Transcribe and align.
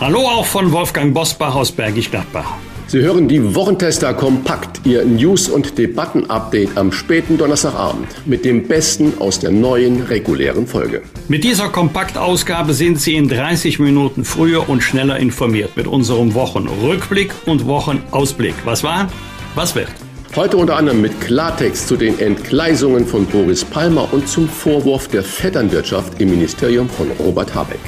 Hallo 0.00 0.20
auch 0.20 0.46
von 0.46 0.72
Wolfgang 0.72 1.12
Bosbach 1.12 1.54
aus 1.54 1.70
Bergisch 1.70 2.10
Gladbach. 2.10 2.54
Sie 2.86 3.00
hören 3.00 3.28
die 3.28 3.54
Wochentester 3.54 4.14
Kompakt, 4.14 4.80
Ihr 4.86 5.04
News- 5.04 5.50
und 5.50 5.76
Debatten-Update 5.76 6.78
am 6.78 6.90
späten 6.90 7.36
Donnerstagabend 7.36 8.08
mit 8.24 8.46
dem 8.46 8.66
Besten 8.66 9.12
aus 9.18 9.40
der 9.40 9.50
neuen 9.50 10.04
regulären 10.04 10.66
Folge. 10.66 11.02
Mit 11.28 11.44
dieser 11.44 11.68
Kompaktausgabe 11.68 12.72
sind 12.72 12.98
Sie 12.98 13.14
in 13.14 13.28
30 13.28 13.78
Minuten 13.78 14.24
früher 14.24 14.70
und 14.70 14.80
schneller 14.80 15.18
informiert 15.18 15.76
mit 15.76 15.86
unserem 15.86 16.32
Wochenrückblick 16.32 17.34
und 17.44 17.66
Wochenausblick. 17.66 18.54
Was 18.64 18.82
war? 18.82 19.06
Was 19.54 19.74
wird? 19.74 19.88
Heute 20.34 20.56
unter 20.56 20.76
anderem 20.76 21.02
mit 21.02 21.20
Klartext 21.20 21.88
zu 21.88 21.98
den 21.98 22.18
Entgleisungen 22.18 23.06
von 23.06 23.26
Boris 23.26 23.66
Palmer 23.66 24.08
und 24.14 24.26
zum 24.26 24.48
Vorwurf 24.48 25.08
der 25.08 25.22
Vetternwirtschaft 25.22 26.22
im 26.22 26.30
Ministerium 26.30 26.88
von 26.88 27.10
Robert 27.18 27.54
Habeck. 27.54 27.80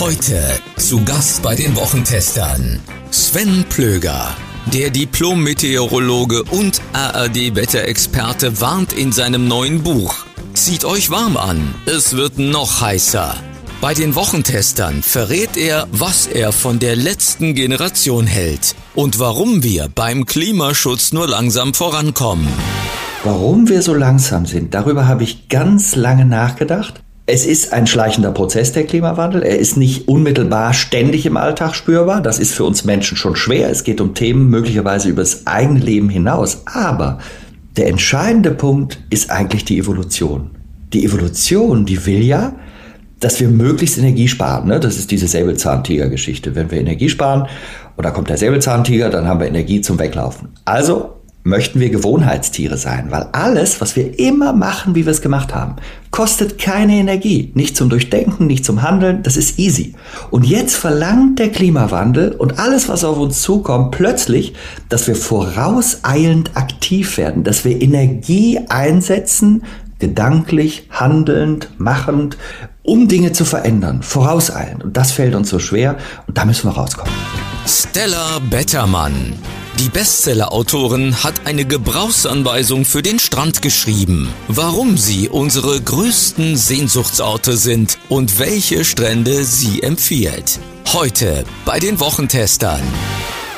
Heute 0.00 0.42
zu 0.76 1.04
Gast 1.04 1.40
bei 1.40 1.54
den 1.54 1.76
Wochentestern 1.76 2.80
Sven 3.12 3.64
Plöger. 3.68 4.34
Der 4.72 4.90
Diplom-Meteorologe 4.90 6.42
und 6.50 6.82
ARD-Wetterexperte 6.94 8.60
warnt 8.60 8.92
in 8.92 9.12
seinem 9.12 9.46
neuen 9.46 9.84
Buch. 9.84 10.26
Zieht 10.52 10.84
euch 10.84 11.10
warm 11.10 11.36
an, 11.36 11.76
es 11.86 12.16
wird 12.16 12.38
noch 12.38 12.80
heißer. 12.80 13.36
Bei 13.80 13.94
den 13.94 14.16
Wochentestern 14.16 15.00
verrät 15.04 15.56
er, 15.56 15.86
was 15.92 16.26
er 16.26 16.50
von 16.50 16.80
der 16.80 16.96
letzten 16.96 17.54
Generation 17.54 18.26
hält 18.26 18.74
und 18.96 19.20
warum 19.20 19.62
wir 19.62 19.88
beim 19.94 20.26
Klimaschutz 20.26 21.12
nur 21.12 21.28
langsam 21.28 21.72
vorankommen. 21.72 22.48
Warum 23.22 23.68
wir 23.68 23.80
so 23.80 23.94
langsam 23.94 24.44
sind, 24.44 24.74
darüber 24.74 25.06
habe 25.06 25.22
ich 25.22 25.48
ganz 25.48 25.94
lange 25.94 26.24
nachgedacht. 26.24 27.03
Es 27.26 27.46
ist 27.46 27.72
ein 27.72 27.86
schleichender 27.86 28.32
Prozess, 28.32 28.72
der 28.72 28.84
Klimawandel. 28.84 29.42
Er 29.42 29.58
ist 29.58 29.78
nicht 29.78 30.08
unmittelbar 30.08 30.74
ständig 30.74 31.24
im 31.24 31.38
Alltag 31.38 31.74
spürbar. 31.74 32.20
Das 32.20 32.38
ist 32.38 32.52
für 32.52 32.64
uns 32.64 32.84
Menschen 32.84 33.16
schon 33.16 33.34
schwer. 33.34 33.70
Es 33.70 33.82
geht 33.82 34.02
um 34.02 34.12
Themen 34.12 34.50
möglicherweise 34.50 35.08
über 35.08 35.22
das 35.22 35.46
eigene 35.46 35.80
Leben 35.80 36.10
hinaus. 36.10 36.62
Aber 36.66 37.18
der 37.78 37.88
entscheidende 37.88 38.50
Punkt 38.50 38.98
ist 39.08 39.30
eigentlich 39.30 39.64
die 39.64 39.78
Evolution. 39.78 40.50
Die 40.92 41.02
Evolution, 41.06 41.86
die 41.86 42.04
will 42.04 42.22
ja, 42.22 42.56
dass 43.20 43.40
wir 43.40 43.48
möglichst 43.48 43.96
Energie 43.96 44.28
sparen. 44.28 44.68
Ne? 44.68 44.78
Das 44.78 44.98
ist 44.98 45.10
diese 45.10 45.26
Säbelzahntiger-Geschichte. 45.26 46.54
Wenn 46.54 46.70
wir 46.70 46.78
Energie 46.78 47.08
sparen 47.08 47.48
und 47.96 48.04
da 48.04 48.10
kommt 48.10 48.28
der 48.28 48.36
Säbelzahntiger, 48.36 49.08
dann 49.08 49.26
haben 49.26 49.40
wir 49.40 49.46
Energie 49.46 49.80
zum 49.80 49.98
Weglaufen. 49.98 50.50
Also 50.66 51.22
möchten 51.44 51.78
wir 51.78 51.90
Gewohnheitstiere 51.90 52.78
sein, 52.78 53.10
weil 53.10 53.28
alles, 53.32 53.80
was 53.82 53.96
wir 53.96 54.18
immer 54.18 54.54
machen, 54.54 54.94
wie 54.94 55.04
wir 55.04 55.12
es 55.12 55.20
gemacht 55.20 55.54
haben, 55.54 55.76
kostet 56.10 56.58
keine 56.58 56.94
Energie. 56.94 57.52
Nicht 57.54 57.76
zum 57.76 57.90
Durchdenken, 57.90 58.46
nicht 58.46 58.64
zum 58.64 58.82
Handeln, 58.82 59.22
das 59.22 59.36
ist 59.36 59.58
easy. 59.58 59.94
Und 60.30 60.46
jetzt 60.46 60.74
verlangt 60.74 61.38
der 61.38 61.50
Klimawandel 61.50 62.32
und 62.32 62.58
alles, 62.58 62.88
was 62.88 63.04
auf 63.04 63.18
uns 63.18 63.42
zukommt, 63.42 63.90
plötzlich, 63.90 64.54
dass 64.88 65.06
wir 65.06 65.14
vorauseilend 65.16 66.56
aktiv 66.56 67.18
werden, 67.18 67.44
dass 67.44 67.64
wir 67.66 67.80
Energie 67.80 68.60
einsetzen, 68.70 69.64
gedanklich, 69.98 70.88
handelnd, 70.90 71.68
machend, 71.76 72.38
um 72.82 73.06
Dinge 73.06 73.32
zu 73.32 73.44
verändern, 73.44 74.02
vorauseilend. 74.02 74.82
Und 74.82 74.96
das 74.96 75.12
fällt 75.12 75.34
uns 75.34 75.50
so 75.50 75.58
schwer 75.58 75.98
und 76.26 76.38
da 76.38 76.46
müssen 76.46 76.68
wir 76.70 76.74
rauskommen. 76.74 77.12
Stella 77.66 78.38
Bettermann. 78.50 79.34
Die 79.80 79.88
Bestseller-Autorin 79.88 81.24
hat 81.24 81.46
eine 81.46 81.64
Gebrauchsanweisung 81.64 82.84
für 82.84 83.02
den 83.02 83.18
Strand 83.18 83.60
geschrieben, 83.60 84.32
warum 84.46 84.96
sie 84.96 85.28
unsere 85.28 85.80
größten 85.80 86.56
Sehnsuchtsorte 86.56 87.56
sind 87.56 87.98
und 88.08 88.38
welche 88.38 88.84
Strände 88.84 89.44
sie 89.44 89.82
empfiehlt. 89.82 90.60
Heute 90.92 91.44
bei 91.64 91.80
den 91.80 91.98
Wochentestern. 91.98 92.82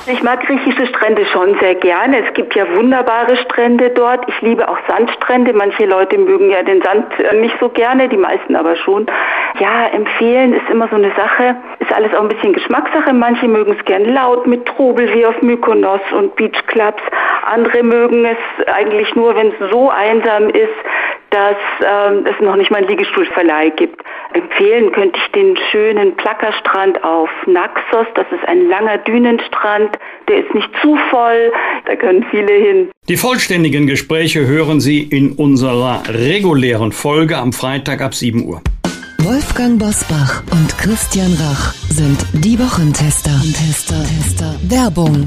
Ich 0.09 0.23
mag 0.23 0.41
griechische 0.47 0.87
Strände 0.87 1.27
schon 1.27 1.59
sehr 1.59 1.75
gerne. 1.75 2.25
Es 2.25 2.33
gibt 2.35 2.55
ja 2.55 2.65
wunderbare 2.77 3.37
Strände 3.39 3.91
dort. 3.91 4.25
Ich 4.29 4.41
liebe 4.41 4.69
auch 4.69 4.79
Sandstrände. 4.87 5.53
Manche 5.53 5.85
Leute 5.85 6.17
mögen 6.17 6.49
ja 6.49 6.63
den 6.63 6.81
Sand 6.83 7.07
äh, 7.19 7.35
nicht 7.41 7.57
so 7.59 7.69
gerne, 7.69 8.09
die 8.09 8.17
meisten 8.17 8.55
aber 8.55 8.77
schon. 8.77 9.07
Ja, 9.59 9.87
empfehlen 9.87 10.55
ist 10.55 10.71
immer 10.71 10.87
so 10.89 10.95
eine 10.95 11.11
Sache. 11.17 11.57
Ist 11.81 11.93
alles 11.93 12.15
auch 12.15 12.21
ein 12.21 12.29
bisschen 12.29 12.53
Geschmackssache. 12.53 13.13
Manche 13.13 13.49
mögen 13.49 13.75
es 13.77 13.85
gern 13.85 14.05
laut 14.05 14.47
mit 14.47 14.65
Trubel 14.67 15.13
wie 15.13 15.27
auf 15.27 15.43
Mykonos 15.43 16.01
und 16.13 16.37
Beachclubs. 16.37 17.03
Andere 17.45 17.83
mögen 17.83 18.25
es 18.27 18.69
eigentlich 18.69 19.13
nur, 19.17 19.35
wenn 19.35 19.49
es 19.49 19.71
so 19.73 19.91
einsam 19.91 20.51
ist, 20.51 20.77
dass 21.31 21.57
ähm, 21.85 22.27
es 22.27 22.41
noch 22.41 22.55
nicht 22.55 22.71
mal 22.71 22.79
einen 22.79 22.89
Liegestuhlverleih 22.89 23.71
gibt. 23.71 24.01
Empfehlen 24.35 24.93
könnte 24.93 25.19
ich 25.25 25.33
den 25.33 25.57
schönen 25.71 26.17
Plackerstrand 26.17 27.03
auf 27.05 27.29
Naxos. 27.47 28.07
Das 28.15 28.27
ist 28.33 28.47
ein 28.49 28.69
langer 28.69 28.99
Dünenstrand. 28.99 29.99
Der 30.29 30.45
ist 30.45 30.55
nicht 30.55 30.69
zu 30.83 30.97
voll. 31.11 31.53
Da 31.87 31.97
können 31.97 32.25
viele 32.31 32.53
hin. 32.53 32.91
Die 33.09 33.17
vollständigen 33.17 33.87
Gespräche 33.87 34.47
hören 34.47 34.81
Sie 34.81 35.03
in 35.03 35.33
unserer 35.33 36.03
regulären 36.09 36.93
Folge 36.93 37.37
am 37.39 37.53
Freitag 37.53 38.01
ab 38.01 38.15
7 38.15 38.45
Uhr. 38.45 38.61
Wolfgang 39.19 39.79
Bosbach 39.79 40.43
und 40.53 40.77
Christian 40.79 41.33
Rach 41.35 41.75
sind 41.89 42.19
die 42.33 42.59
Wochentester. 42.59 43.31
Tester, 43.31 44.03
Tester. 44.05 44.55
Werbung. 44.69 45.27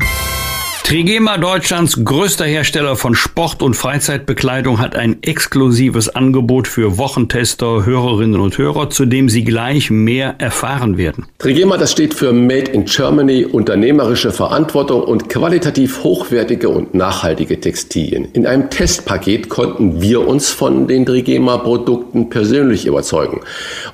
Trigema, 0.90 1.38
Deutschlands 1.38 2.04
größter 2.04 2.46
Hersteller 2.46 2.96
von 2.96 3.14
Sport- 3.14 3.62
und 3.62 3.76
Freizeitbekleidung, 3.76 4.80
hat 4.80 4.96
ein 4.96 5.22
exklusives 5.22 6.10
Angebot 6.10 6.68
für 6.68 6.98
Wochentester, 6.98 7.86
Hörerinnen 7.86 8.40
und 8.40 8.58
Hörer, 8.58 8.90
zu 8.90 9.06
dem 9.06 9.30
Sie 9.30 9.44
gleich 9.44 9.92
mehr 9.92 10.34
erfahren 10.40 10.98
werden. 10.98 11.28
Trigema, 11.38 11.78
das 11.78 11.92
steht 11.92 12.16
für 12.16 12.34
Made 12.34 12.72
in 12.72 12.86
Germany, 12.86 13.46
unternehmerische 13.46 14.32
Verantwortung 14.32 15.04
und 15.04 15.30
qualitativ 15.30 16.04
hochwertige 16.04 16.70
und 16.70 16.96
nachhaltige 16.96 17.60
Textilien. 17.60 18.26
In 18.34 18.48
einem 18.48 18.72
Testpaket 18.72 19.48
konnten 19.48 20.02
wir 20.02 20.28
uns 20.28 20.50
von 20.50 20.88
den 20.88 21.06
Trigema-Produkten 21.06 22.32
persönlich 22.32 22.88
überzeugen. 22.88 23.42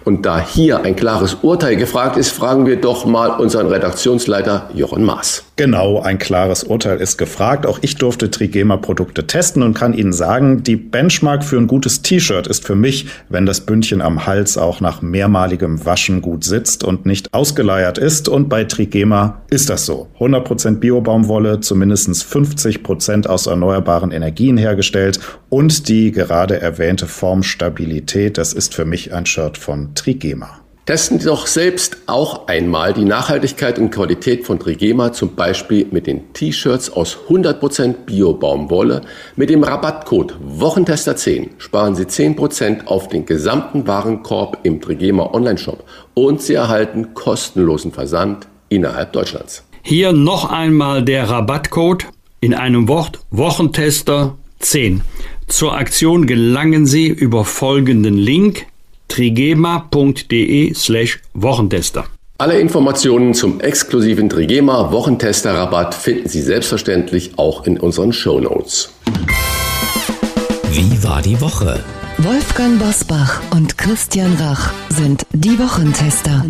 Und 0.06 0.26
da 0.26 0.40
hier 0.40 0.84
ein 0.84 0.96
klares 0.96 1.40
Urteil 1.42 1.76
gefragt 1.76 2.16
ist, 2.16 2.30
fragen 2.30 2.66
wir 2.66 2.78
doch 2.78 3.06
mal 3.06 3.32
unseren 3.32 3.68
Redaktionsleiter 3.68 4.70
Jochen 4.74 5.04
Maas. 5.04 5.44
Genau, 5.58 6.00
ein 6.02 6.20
klares 6.20 6.64
Urteil 6.64 6.85
ist 6.94 7.18
gefragt. 7.18 7.66
Auch 7.66 7.80
ich 7.82 7.96
durfte 7.96 8.32
Trigema-Produkte 8.32 9.28
testen 9.28 9.64
und 9.64 9.74
kann 9.74 9.94
Ihnen 9.94 10.14
sagen, 10.14 10.64
die 10.64 10.76
Benchmark 10.76 11.44
für 11.44 11.58
ein 11.58 11.68
gutes 11.68 12.02
T-Shirt 12.02 12.48
ist 12.48 12.66
für 12.66 12.76
mich, 12.76 13.08
wenn 13.30 13.46
das 13.46 13.62
Bündchen 13.62 14.02
am 14.02 14.26
Hals 14.26 14.58
auch 14.58 14.82
nach 14.82 15.02
mehrmaligem 15.02 15.86
Waschen 15.86 16.22
gut 16.22 16.44
sitzt 16.44 16.84
und 16.84 17.06
nicht 17.06 17.34
ausgeleiert 17.34 17.98
ist. 17.98 18.30
Und 18.30 18.50
bei 18.50 18.64
Trigema 18.64 19.42
ist 19.50 19.70
das 19.70 19.86
so. 19.86 20.08
100% 20.20 20.76
Biobaumwolle, 20.80 21.60
zumindest 21.60 22.10
50% 22.10 23.28
aus 23.28 23.48
erneuerbaren 23.48 24.12
Energien 24.12 24.58
hergestellt 24.58 25.20
und 25.50 25.88
die 25.88 26.12
gerade 26.12 26.60
erwähnte 26.62 27.08
Formstabilität, 27.08 28.38
das 28.38 28.54
ist 28.54 28.76
für 28.76 28.86
mich 28.86 29.14
ein 29.14 29.26
Shirt 29.26 29.58
von 29.58 29.96
Trigema. 29.96 30.65
Testen 30.86 31.20
Sie 31.20 31.26
doch 31.26 31.48
selbst 31.48 31.98
auch 32.06 32.48
einmal 32.48 32.94
die 32.94 33.06
Nachhaltigkeit 33.06 33.80
und 33.80 33.90
Qualität 33.90 34.46
von 34.46 34.60
Trigema, 34.60 35.12
zum 35.14 35.34
Beispiel 35.34 35.88
mit 35.90 36.06
den 36.06 36.32
T-Shirts 36.34 36.92
aus 36.92 37.18
100% 37.28 38.06
Bio-Baumwolle. 38.06 39.02
Mit 39.36 39.50
dem 39.50 39.64
Rabattcode 39.64 40.36
Wochentester10 40.48 41.50
sparen 41.58 41.96
Sie 41.96 42.04
10% 42.04 42.86
auf 42.86 43.08
den 43.08 43.26
gesamten 43.26 43.88
Warenkorb 43.88 44.60
im 44.62 44.80
Trigema 44.80 45.34
Onlineshop 45.34 45.84
und 46.14 46.44
Sie 46.44 46.54
erhalten 46.54 47.16
kostenlosen 47.16 47.92
Versand 47.92 48.46
innerhalb 48.70 49.12
Deutschlands. 49.12 49.64
Hier 49.82 50.14
noch 50.14 50.52
einmal 50.52 51.04
der 51.04 51.28
Rabattcode 51.28 52.06
in 52.42 52.54
einem 52.54 52.88
Wort 52.88 53.22
Wochentester10. 53.34 55.02
Zur 55.48 55.76
Aktion 55.76 56.28
gelangen 56.28 56.86
Sie 56.86 57.08
über 57.08 57.44
folgenden 57.44 58.18
Link 58.18 58.68
trigema.de 59.16 60.74
slash 60.74 61.20
Wochentester. 61.34 62.04
Alle 62.38 62.60
Informationen 62.60 63.34
zum 63.34 63.62
exklusiven 63.62 64.28
Trigema 64.28 64.92
Wochentester 64.92 65.54
Rabatt 65.54 65.96
finden 65.96 66.28
Sie 66.28 66.42
selbstverständlich 66.42 67.32
auch 67.38 67.66
in 67.66 67.80
unseren 67.80 68.12
Show 68.12 68.42
Notes. 68.42 68.90
Wie 70.70 71.02
war 71.02 71.22
die 71.22 71.40
Woche? 71.40 71.82
Wolfgang 72.18 72.78
Bosbach 72.78 73.42
und 73.52 73.78
Christian 73.78 74.34
Rach 74.36 74.74
sind 74.90 75.26
die 75.32 75.58
Wochentester. 75.60 76.44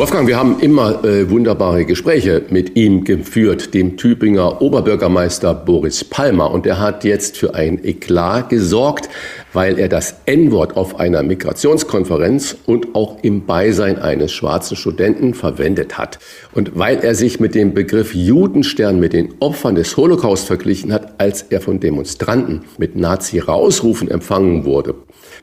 Wolfgang, 0.00 0.26
wir 0.26 0.38
haben 0.38 0.60
immer 0.60 1.04
äh, 1.04 1.28
wunderbare 1.28 1.84
Gespräche 1.84 2.40
mit 2.48 2.74
ihm 2.74 3.04
geführt, 3.04 3.74
dem 3.74 3.98
Tübinger 3.98 4.62
Oberbürgermeister 4.62 5.52
Boris 5.52 6.04
Palmer. 6.04 6.50
Und 6.52 6.64
er 6.64 6.80
hat 6.80 7.04
jetzt 7.04 7.36
für 7.36 7.54
ein 7.54 7.84
Eklat 7.84 8.48
gesorgt, 8.48 9.10
weil 9.52 9.78
er 9.78 9.90
das 9.90 10.14
N-Wort 10.24 10.74
auf 10.74 10.98
einer 10.98 11.22
Migrationskonferenz 11.22 12.56
und 12.64 12.94
auch 12.94 13.18
im 13.20 13.44
Beisein 13.44 13.98
eines 13.98 14.32
schwarzen 14.32 14.74
Studenten 14.74 15.34
verwendet 15.34 15.98
hat. 15.98 16.18
Und 16.52 16.78
weil 16.78 17.00
er 17.00 17.14
sich 17.14 17.38
mit 17.38 17.54
dem 17.54 17.74
Begriff 17.74 18.14
Judenstern 18.14 19.00
mit 19.00 19.12
den 19.12 19.34
Opfern 19.40 19.74
des 19.74 19.98
Holocaust 19.98 20.46
verglichen 20.46 20.94
hat, 20.94 21.20
als 21.20 21.42
er 21.42 21.60
von 21.60 21.78
Demonstranten 21.78 22.62
mit 22.78 22.96
Nazi-Rausrufen 22.96 24.10
empfangen 24.10 24.64
wurde. 24.64 24.94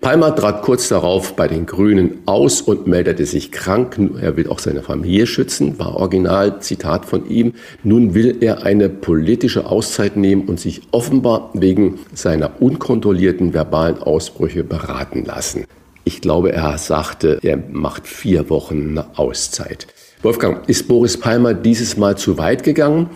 Palmer 0.02 0.36
trat 0.36 0.62
kurz 0.62 0.90
darauf 0.90 1.36
bei 1.36 1.48
den 1.48 1.66
Grünen 1.66 2.20
aus 2.26 2.62
und 2.62 2.88
meldete 2.88 3.26
sich 3.26 3.52
krank. 3.52 4.00
Er 4.22 4.38
will 4.38 4.48
auch 4.48 4.60
seine 4.60 4.84
Familie 4.84 5.26
schützen, 5.26 5.80
war 5.80 5.96
original 5.96 6.62
Zitat 6.62 7.06
von 7.06 7.28
ihm. 7.30 7.54
Nun 7.84 8.14
will 8.14 8.38
er 8.42 8.64
eine 8.64 8.90
politische 8.90 9.66
Auszeit 9.66 10.16
nehmen 10.16 10.44
und 10.48 10.60
sich 10.60 10.82
offenbar 10.92 11.50
wegen 11.54 12.00
seiner 12.14 12.62
unkontrollierten 12.62 13.54
verbalen 13.54 13.98
Ausbrüche 13.98 14.64
beraten 14.64 15.26
lassen. 15.26 15.66
Ich 16.04 16.22
glaube, 16.22 16.54
er 16.54 16.78
sagte, 16.78 17.40
er 17.42 17.58
macht 17.58 18.08
vier 18.08 18.50
Wochen 18.50 18.92
eine 18.92 19.18
Auszeit. 19.18 19.88
Wolfgang, 20.22 20.68
ist 20.68 20.88
Boris 20.88 21.20
Palmer 21.20 21.54
dieses 21.54 21.98
Mal 21.98 22.18
zu 22.18 22.38
weit 22.38 22.64
gegangen? 22.64 23.10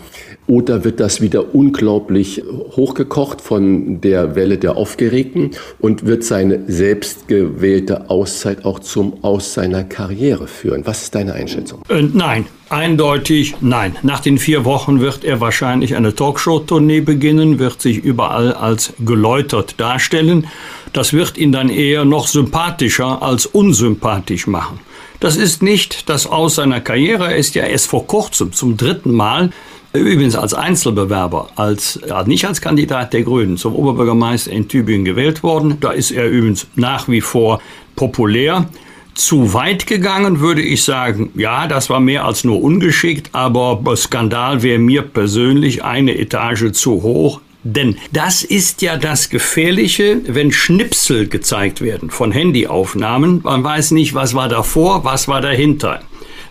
Oder 0.51 0.83
wird 0.83 0.99
das 0.99 1.21
wieder 1.21 1.55
unglaublich 1.55 2.43
hochgekocht 2.75 3.39
von 3.39 4.01
der 4.01 4.35
Welle 4.35 4.57
der 4.57 4.75
Aufgeregten 4.75 5.51
und 5.79 6.05
wird 6.05 6.25
seine 6.25 6.65
selbstgewählte 6.67 8.09
Auszeit 8.09 8.65
auch 8.65 8.79
zum 8.79 9.23
Aus 9.23 9.53
seiner 9.53 9.85
Karriere 9.85 10.47
führen? 10.47 10.85
Was 10.85 11.03
ist 11.03 11.15
deine 11.15 11.31
Einschätzung? 11.35 11.83
Äh, 11.87 12.01
nein, 12.01 12.47
eindeutig 12.67 13.55
nein. 13.61 13.95
Nach 14.03 14.19
den 14.19 14.37
vier 14.37 14.65
Wochen 14.65 14.99
wird 14.99 15.23
er 15.23 15.39
wahrscheinlich 15.39 15.95
eine 15.95 16.13
Talkshow-Tournee 16.13 16.99
beginnen, 16.99 17.57
wird 17.57 17.81
sich 17.81 17.99
überall 17.99 18.51
als 18.51 18.91
geläutert 18.99 19.75
darstellen. 19.77 20.47
Das 20.91 21.13
wird 21.13 21.37
ihn 21.37 21.53
dann 21.53 21.69
eher 21.69 22.03
noch 22.03 22.27
sympathischer 22.27 23.23
als 23.23 23.45
unsympathisch 23.45 24.47
machen. 24.47 24.81
Das 25.21 25.37
ist 25.37 25.63
nicht 25.63 26.09
das 26.09 26.27
Aus 26.27 26.55
seiner 26.55 26.81
Karriere. 26.81 27.29
Er 27.29 27.37
ist 27.37 27.55
ja 27.55 27.63
erst 27.63 27.87
vor 27.87 28.05
kurzem 28.05 28.51
zum 28.51 28.75
dritten 28.75 29.13
Mal 29.13 29.51
Übrigens 29.93 30.37
als 30.37 30.53
Einzelbewerber, 30.53 31.49
als, 31.57 31.99
nicht 32.25 32.45
als 32.45 32.61
Kandidat 32.61 33.11
der 33.11 33.23
Grünen 33.23 33.57
zum 33.57 33.75
Oberbürgermeister 33.75 34.51
in 34.51 34.69
Tübingen 34.69 35.03
gewählt 35.03 35.43
worden. 35.43 35.77
Da 35.81 35.91
ist 35.91 36.11
er 36.11 36.29
übrigens 36.29 36.67
nach 36.75 37.09
wie 37.09 37.19
vor 37.19 37.61
populär. 37.97 38.69
Zu 39.15 39.53
weit 39.53 39.87
gegangen 39.87 40.39
würde 40.39 40.61
ich 40.61 40.83
sagen, 40.83 41.31
ja, 41.35 41.67
das 41.67 41.89
war 41.89 41.99
mehr 41.99 42.23
als 42.23 42.45
nur 42.45 42.61
ungeschickt, 42.61 43.31
aber 43.33 43.81
Skandal 43.97 44.63
wäre 44.63 44.79
mir 44.79 45.01
persönlich 45.01 45.83
eine 45.83 46.17
Etage 46.17 46.71
zu 46.71 47.03
hoch. 47.03 47.41
Denn 47.63 47.97
das 48.13 48.43
ist 48.43 48.81
ja 48.81 48.95
das 48.95 49.29
Gefährliche, 49.29 50.21
wenn 50.25 50.53
Schnipsel 50.53 51.27
gezeigt 51.27 51.81
werden 51.81 52.09
von 52.09 52.31
Handyaufnahmen. 52.31 53.41
Man 53.43 53.63
weiß 53.63 53.91
nicht, 53.91 54.13
was 54.13 54.33
war 54.33 54.47
davor, 54.47 55.03
was 55.03 55.27
war 55.27 55.41
dahinter 55.41 55.99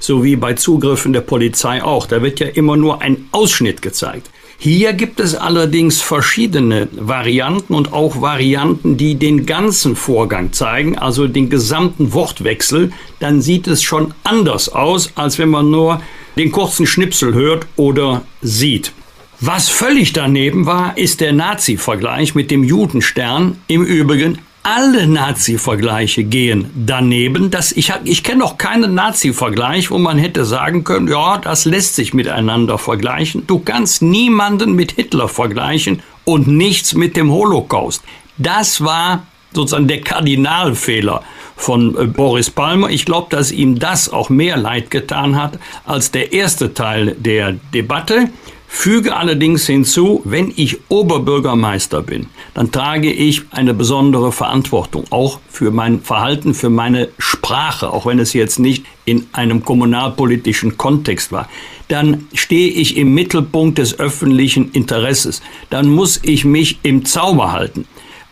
so 0.01 0.25
wie 0.25 0.35
bei 0.35 0.55
Zugriffen 0.55 1.13
der 1.13 1.21
Polizei 1.21 1.83
auch. 1.85 2.07
Da 2.07 2.23
wird 2.23 2.41
ja 2.41 2.49
immer 2.49 2.77
nur 2.77 3.01
ein 3.03 3.29
Ausschnitt 3.31 3.83
gezeigt. 3.83 4.31
Hier 4.59 4.93
gibt 4.93 5.21
es 5.21 5.35
allerdings 5.35 6.03
verschiedene 6.03 6.89
Varianten 6.93 7.73
und 7.73 7.95
auch 7.95 8.21
Varianten, 8.21 8.99
die 8.99 9.15
den 9.15 9.47
ganzen 9.47 9.97
Vorgang 9.97 10.53
zeigen, 10.53 10.99
also 10.99 11.29
den 11.29 11.49
gesamten 11.49 12.13
Wortwechsel. 12.13 12.93
Dann 13.21 13.41
sieht 13.41 13.67
es 13.69 13.83
schon 13.83 14.13
anders 14.23 14.69
aus, 14.69 15.13
als 15.15 15.39
wenn 15.39 15.49
man 15.49 15.71
nur 15.71 16.03
den 16.37 16.53
kurzen 16.53 16.87
Schnipsel 16.87 17.33
hört 17.33 17.67
oder 17.77 18.23
sieht. 18.43 18.93
Was 19.41 19.71
völlig 19.71 20.13
daneben 20.13 20.67
war, 20.67 20.99
ist 20.99 21.23
der 21.23 21.33
Nazi-Vergleich 21.33 22.35
mit 22.35 22.51
dem 22.51 22.63
Judenstern. 22.63 23.57
Im 23.67 23.83
Übrigen 23.83 24.37
alle 24.63 25.07
Nazi-Vergleiche 25.07 26.25
gehen 26.25 26.71
daneben. 26.75 27.51
Das, 27.51 27.73
ich 27.73 27.93
ich 28.05 28.23
kenne 28.23 28.41
noch 28.41 28.59
keinen 28.59 28.95
Nazi-Vergleich, 28.95 29.91
wo 29.91 29.99
man 29.99 30.19
hätte 30.19 30.45
sagen 30.45 30.85
können, 30.85 31.09
ja, 31.09 31.39
das 31.39 31.65
lässt 31.65 31.95
sich 31.95 32.13
miteinander 32.13 32.79
vergleichen. 32.79 33.47
Du 33.47 33.59
kannst 33.59 34.03
niemanden 34.03 34.75
mit 34.75 34.93
Hitler 34.93 35.29
vergleichen 35.29 36.03
und 36.25 36.47
nichts 36.47 36.95
mit 36.95 37.17
dem 37.17 37.31
Holocaust. 37.31 38.03
Das 38.37 38.85
war 38.85 39.27
sozusagen 39.53 39.89
der 39.89 40.01
Kardinalfehler 40.03 41.23
von 41.57 41.97
äh, 41.97 42.07
Boris 42.07 42.51
Palmer. 42.51 42.91
Ich 42.91 43.05
glaube, 43.05 43.29
dass 43.31 43.53
ihm 43.53 43.79
das 43.79 44.09
auch 44.09 44.29
mehr 44.29 44.57
leid 44.57 44.91
getan 44.91 45.41
hat 45.41 45.59
als 45.85 46.11
der 46.11 46.33
erste 46.33 46.75
Teil 46.75 47.17
der 47.19 47.53
Debatte. 47.75 48.29
Füge 48.73 49.17
allerdings 49.17 49.67
hinzu, 49.67 50.23
wenn 50.25 50.55
ich 50.57 50.79
Oberbürgermeister 50.89 52.03
bin, 52.03 52.29
dann 52.55 52.71
trage 52.71 53.13
ich 53.13 53.43
eine 53.51 53.75
besondere 53.75 54.33
Verantwortung, 54.33 55.05
auch 55.11 55.41
für 55.51 55.71
mein 55.71 56.01
Verhalten, 56.01 56.55
für 56.55 56.71
meine 56.71 57.09
Sprache, 57.19 57.93
auch 57.93 58.07
wenn 58.07 58.21
es 58.21 58.33
jetzt 58.33 58.59
nicht 58.59 58.87
in 59.05 59.27
einem 59.33 59.65
kommunalpolitischen 59.65 60.79
Kontext 60.79 61.31
war. 61.33 61.51
Dann 61.89 62.29
stehe 62.33 62.71
ich 62.71 62.97
im 62.97 63.13
Mittelpunkt 63.13 63.77
des 63.77 63.99
öffentlichen 63.99 64.71
Interesses. 64.71 65.43
Dann 65.69 65.89
muss 65.89 66.21
ich 66.23 66.45
mich 66.45 66.79
im 66.83 67.05
Zauber 67.05 67.53
halten. 67.53 67.87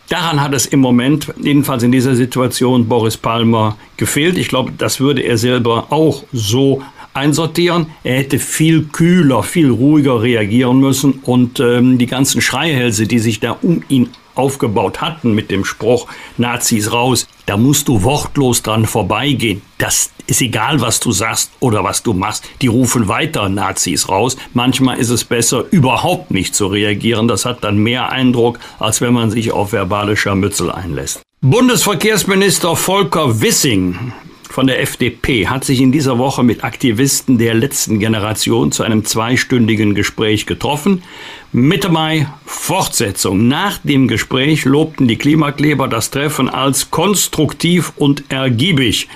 Daran 0.07 0.41
hat 0.41 0.53
es 0.55 0.65
im 0.65 0.79
Moment, 0.79 1.31
jedenfalls 1.39 1.83
in 1.83 1.91
dieser 1.91 2.15
Situation, 2.15 2.87
Boris 2.87 3.17
Palmer 3.17 3.77
gefehlt. 3.97 4.37
Ich 4.37 4.47
glaube, 4.47 4.71
das 4.75 4.99
würde 4.99 5.21
er 5.21 5.37
selber 5.37 5.91
auch 5.91 6.23
so 6.31 6.81
einsortieren. 7.19 7.87
Er 8.03 8.17
hätte 8.17 8.39
viel 8.39 8.85
kühler, 8.85 9.43
viel 9.43 9.69
ruhiger 9.69 10.21
reagieren 10.21 10.79
müssen 10.79 11.19
und 11.23 11.59
ähm, 11.59 11.97
die 11.97 12.07
ganzen 12.07 12.41
Schreihälse, 12.41 13.05
die 13.05 13.19
sich 13.19 13.39
da 13.39 13.57
um 13.61 13.83
ihn 13.89 14.09
aufgebaut 14.35 15.01
hatten 15.01 15.35
mit 15.35 15.51
dem 15.51 15.65
Spruch 15.65 16.07
Nazis 16.37 16.91
raus, 16.91 17.27
da 17.45 17.57
musst 17.57 17.87
du 17.87 18.03
wortlos 18.03 18.63
dran 18.63 18.85
vorbeigehen. 18.85 19.61
Das 19.77 20.11
ist 20.27 20.41
egal, 20.41 20.81
was 20.81 20.99
du 20.99 21.11
sagst 21.11 21.51
oder 21.59 21.83
was 21.83 22.03
du 22.03 22.13
machst. 22.13 22.45
Die 22.61 22.67
rufen 22.67 23.07
weiter 23.07 23.49
Nazis 23.49 24.07
raus. 24.07 24.37
Manchmal 24.53 24.97
ist 24.97 25.09
es 25.09 25.23
besser, 25.23 25.65
überhaupt 25.71 26.31
nicht 26.31 26.55
zu 26.55 26.67
reagieren. 26.67 27.27
Das 27.27 27.45
hat 27.45 27.63
dann 27.63 27.77
mehr 27.77 28.11
Eindruck, 28.11 28.59
als 28.79 29.01
wenn 29.01 29.13
man 29.13 29.29
sich 29.29 29.51
auf 29.51 29.73
verbale 29.73 30.15
Scharmützel 30.15 30.71
einlässt. 30.71 31.21
Bundesverkehrsminister 31.41 32.75
Volker 32.75 33.41
Wissing 33.41 34.13
von 34.49 34.65
der 34.65 34.81
FDP 34.81 35.47
hat 35.47 35.63
sich 35.63 35.79
in 35.79 35.91
dieser 35.91 36.17
Woche 36.17 36.43
mit 36.43 36.63
Aktivisten 36.63 37.37
der 37.37 37.53
letzten 37.53 37.99
Generation 37.99 38.71
zu 38.71 38.81
einem 38.81 39.05
zweistündigen 39.05 39.93
Gespräch 39.93 40.47
getroffen. 40.47 41.03
Mitte 41.51 41.89
Mai 41.89 42.27
Fortsetzung. 42.45 43.47
Nach 43.47 43.77
dem 43.83 44.07
Gespräch 44.07 44.65
lobten 44.65 45.07
die 45.07 45.17
Klimakleber 45.17 45.87
das 45.87 46.09
Treffen 46.09 46.49
als 46.49 46.89
konstruktiv 46.89 47.93
und 47.95 48.23
ergiebig. 48.29 49.07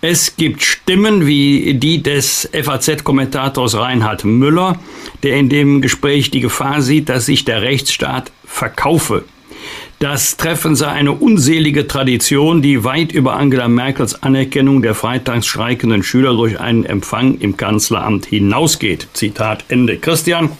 Es 0.00 0.36
gibt 0.36 0.62
Stimmen 0.62 1.26
wie 1.26 1.74
die 1.74 2.02
des 2.02 2.48
FAZ-Kommentators 2.52 3.74
Reinhard 3.76 4.24
Müller, 4.24 4.78
der 5.24 5.36
in 5.36 5.48
dem 5.48 5.80
Gespräch 5.80 6.30
die 6.30 6.40
Gefahr 6.40 6.80
sieht, 6.80 7.08
dass 7.08 7.26
sich 7.26 7.44
der 7.44 7.62
Rechtsstaat 7.62 8.30
verkaufe. 8.44 9.24
Das 10.00 10.36
Treffen 10.36 10.76
sei 10.76 10.88
eine 10.88 11.12
unselige 11.12 11.86
Tradition, 11.86 12.62
die 12.62 12.84
weit 12.84 13.12
über 13.12 13.36
Angela 13.36 13.68
Merkels 13.68 14.22
Anerkennung 14.22 14.82
der 14.82 14.94
freitags 14.94 15.46
streikenden 15.46 16.02
Schüler 16.02 16.34
durch 16.34 16.60
einen 16.60 16.84
Empfang 16.84 17.38
im 17.38 17.56
Kanzleramt 17.56 18.26
hinausgeht. 18.26 19.08
Zitat 19.14 19.64
Ende. 19.68 19.98
Christian, 19.98 20.50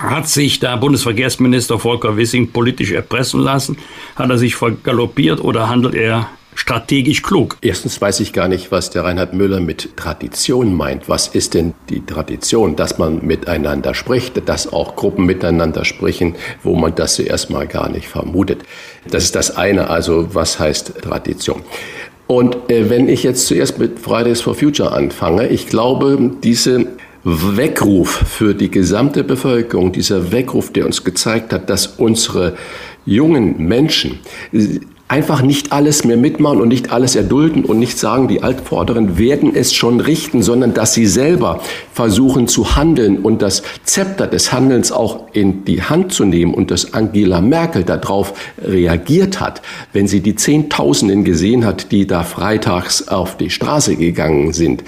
hat 0.00 0.28
sich 0.28 0.60
da 0.60 0.76
Bundesverkehrsminister 0.76 1.78
Volker 1.78 2.16
Wissing 2.16 2.52
politisch 2.52 2.92
erpressen 2.92 3.40
lassen? 3.40 3.78
Hat 4.16 4.30
er 4.30 4.38
sich 4.38 4.54
vergaloppiert 4.54 5.40
oder 5.40 5.68
handelt 5.68 5.94
er 5.94 6.28
strategisch 6.58 7.22
klug? 7.22 7.56
Erstens 7.60 8.00
weiß 8.00 8.18
ich 8.20 8.32
gar 8.32 8.48
nicht, 8.48 8.72
was 8.72 8.90
der 8.90 9.04
Reinhard 9.04 9.32
Müller 9.32 9.60
mit 9.60 9.96
Tradition 9.96 10.74
meint. 10.74 11.08
Was 11.08 11.28
ist 11.28 11.54
denn 11.54 11.74
die 11.88 12.04
Tradition? 12.04 12.74
Dass 12.74 12.98
man 12.98 13.24
miteinander 13.24 13.94
spricht, 13.94 14.48
dass 14.48 14.72
auch 14.72 14.96
Gruppen 14.96 15.24
miteinander 15.24 15.84
sprechen, 15.84 16.34
wo 16.64 16.74
man 16.74 16.94
das 16.96 17.14
zuerst 17.14 17.50
mal 17.50 17.68
gar 17.68 17.88
nicht 17.88 18.08
vermutet. 18.08 18.62
Das 19.08 19.22
ist 19.22 19.36
das 19.36 19.56
eine. 19.56 19.88
Also 19.88 20.34
was 20.34 20.58
heißt 20.58 20.94
Tradition? 21.00 21.62
Und 22.26 22.70
äh, 22.70 22.90
wenn 22.90 23.08
ich 23.08 23.22
jetzt 23.22 23.46
zuerst 23.46 23.78
mit 23.78 24.00
Fridays 24.00 24.40
for 24.40 24.56
Future 24.56 24.92
anfange, 24.92 25.46
ich 25.48 25.68
glaube, 25.68 26.32
diese 26.42 26.86
Weckruf 27.22 28.10
für 28.10 28.54
die 28.54 28.70
gesamte 28.70 29.22
Bevölkerung, 29.22 29.92
dieser 29.92 30.32
Weckruf, 30.32 30.72
der 30.72 30.86
uns 30.86 31.04
gezeigt 31.04 31.52
hat, 31.52 31.70
dass 31.70 31.86
unsere 31.86 32.56
jungen 33.06 33.64
Menschen 33.64 34.18
einfach 35.08 35.40
nicht 35.40 35.72
alles 35.72 36.04
mehr 36.04 36.18
mitmachen 36.18 36.60
und 36.60 36.68
nicht 36.68 36.92
alles 36.92 37.16
erdulden 37.16 37.64
und 37.64 37.78
nicht 37.78 37.98
sagen, 37.98 38.28
die 38.28 38.42
Altvorderen 38.42 39.16
werden 39.16 39.56
es 39.56 39.72
schon 39.72 40.00
richten, 40.00 40.42
sondern 40.42 40.74
dass 40.74 40.92
sie 40.92 41.06
selber 41.06 41.62
versuchen 41.92 42.46
zu 42.46 42.76
handeln 42.76 43.18
und 43.18 43.40
das 43.40 43.62
Zepter 43.84 44.26
des 44.26 44.52
Handelns 44.52 44.92
auch 44.92 45.28
in 45.32 45.64
die 45.64 45.82
Hand 45.82 46.12
zu 46.12 46.26
nehmen 46.26 46.52
und 46.52 46.70
dass 46.70 46.92
Angela 46.92 47.40
Merkel 47.40 47.84
darauf 47.84 48.34
reagiert 48.62 49.40
hat, 49.40 49.62
wenn 49.94 50.06
sie 50.06 50.20
die 50.20 50.36
Zehntausenden 50.36 51.24
gesehen 51.24 51.64
hat, 51.64 51.90
die 51.90 52.06
da 52.06 52.22
freitags 52.22 53.08
auf 53.08 53.38
die 53.38 53.50
Straße 53.50 53.96
gegangen 53.96 54.52
sind 54.52 54.84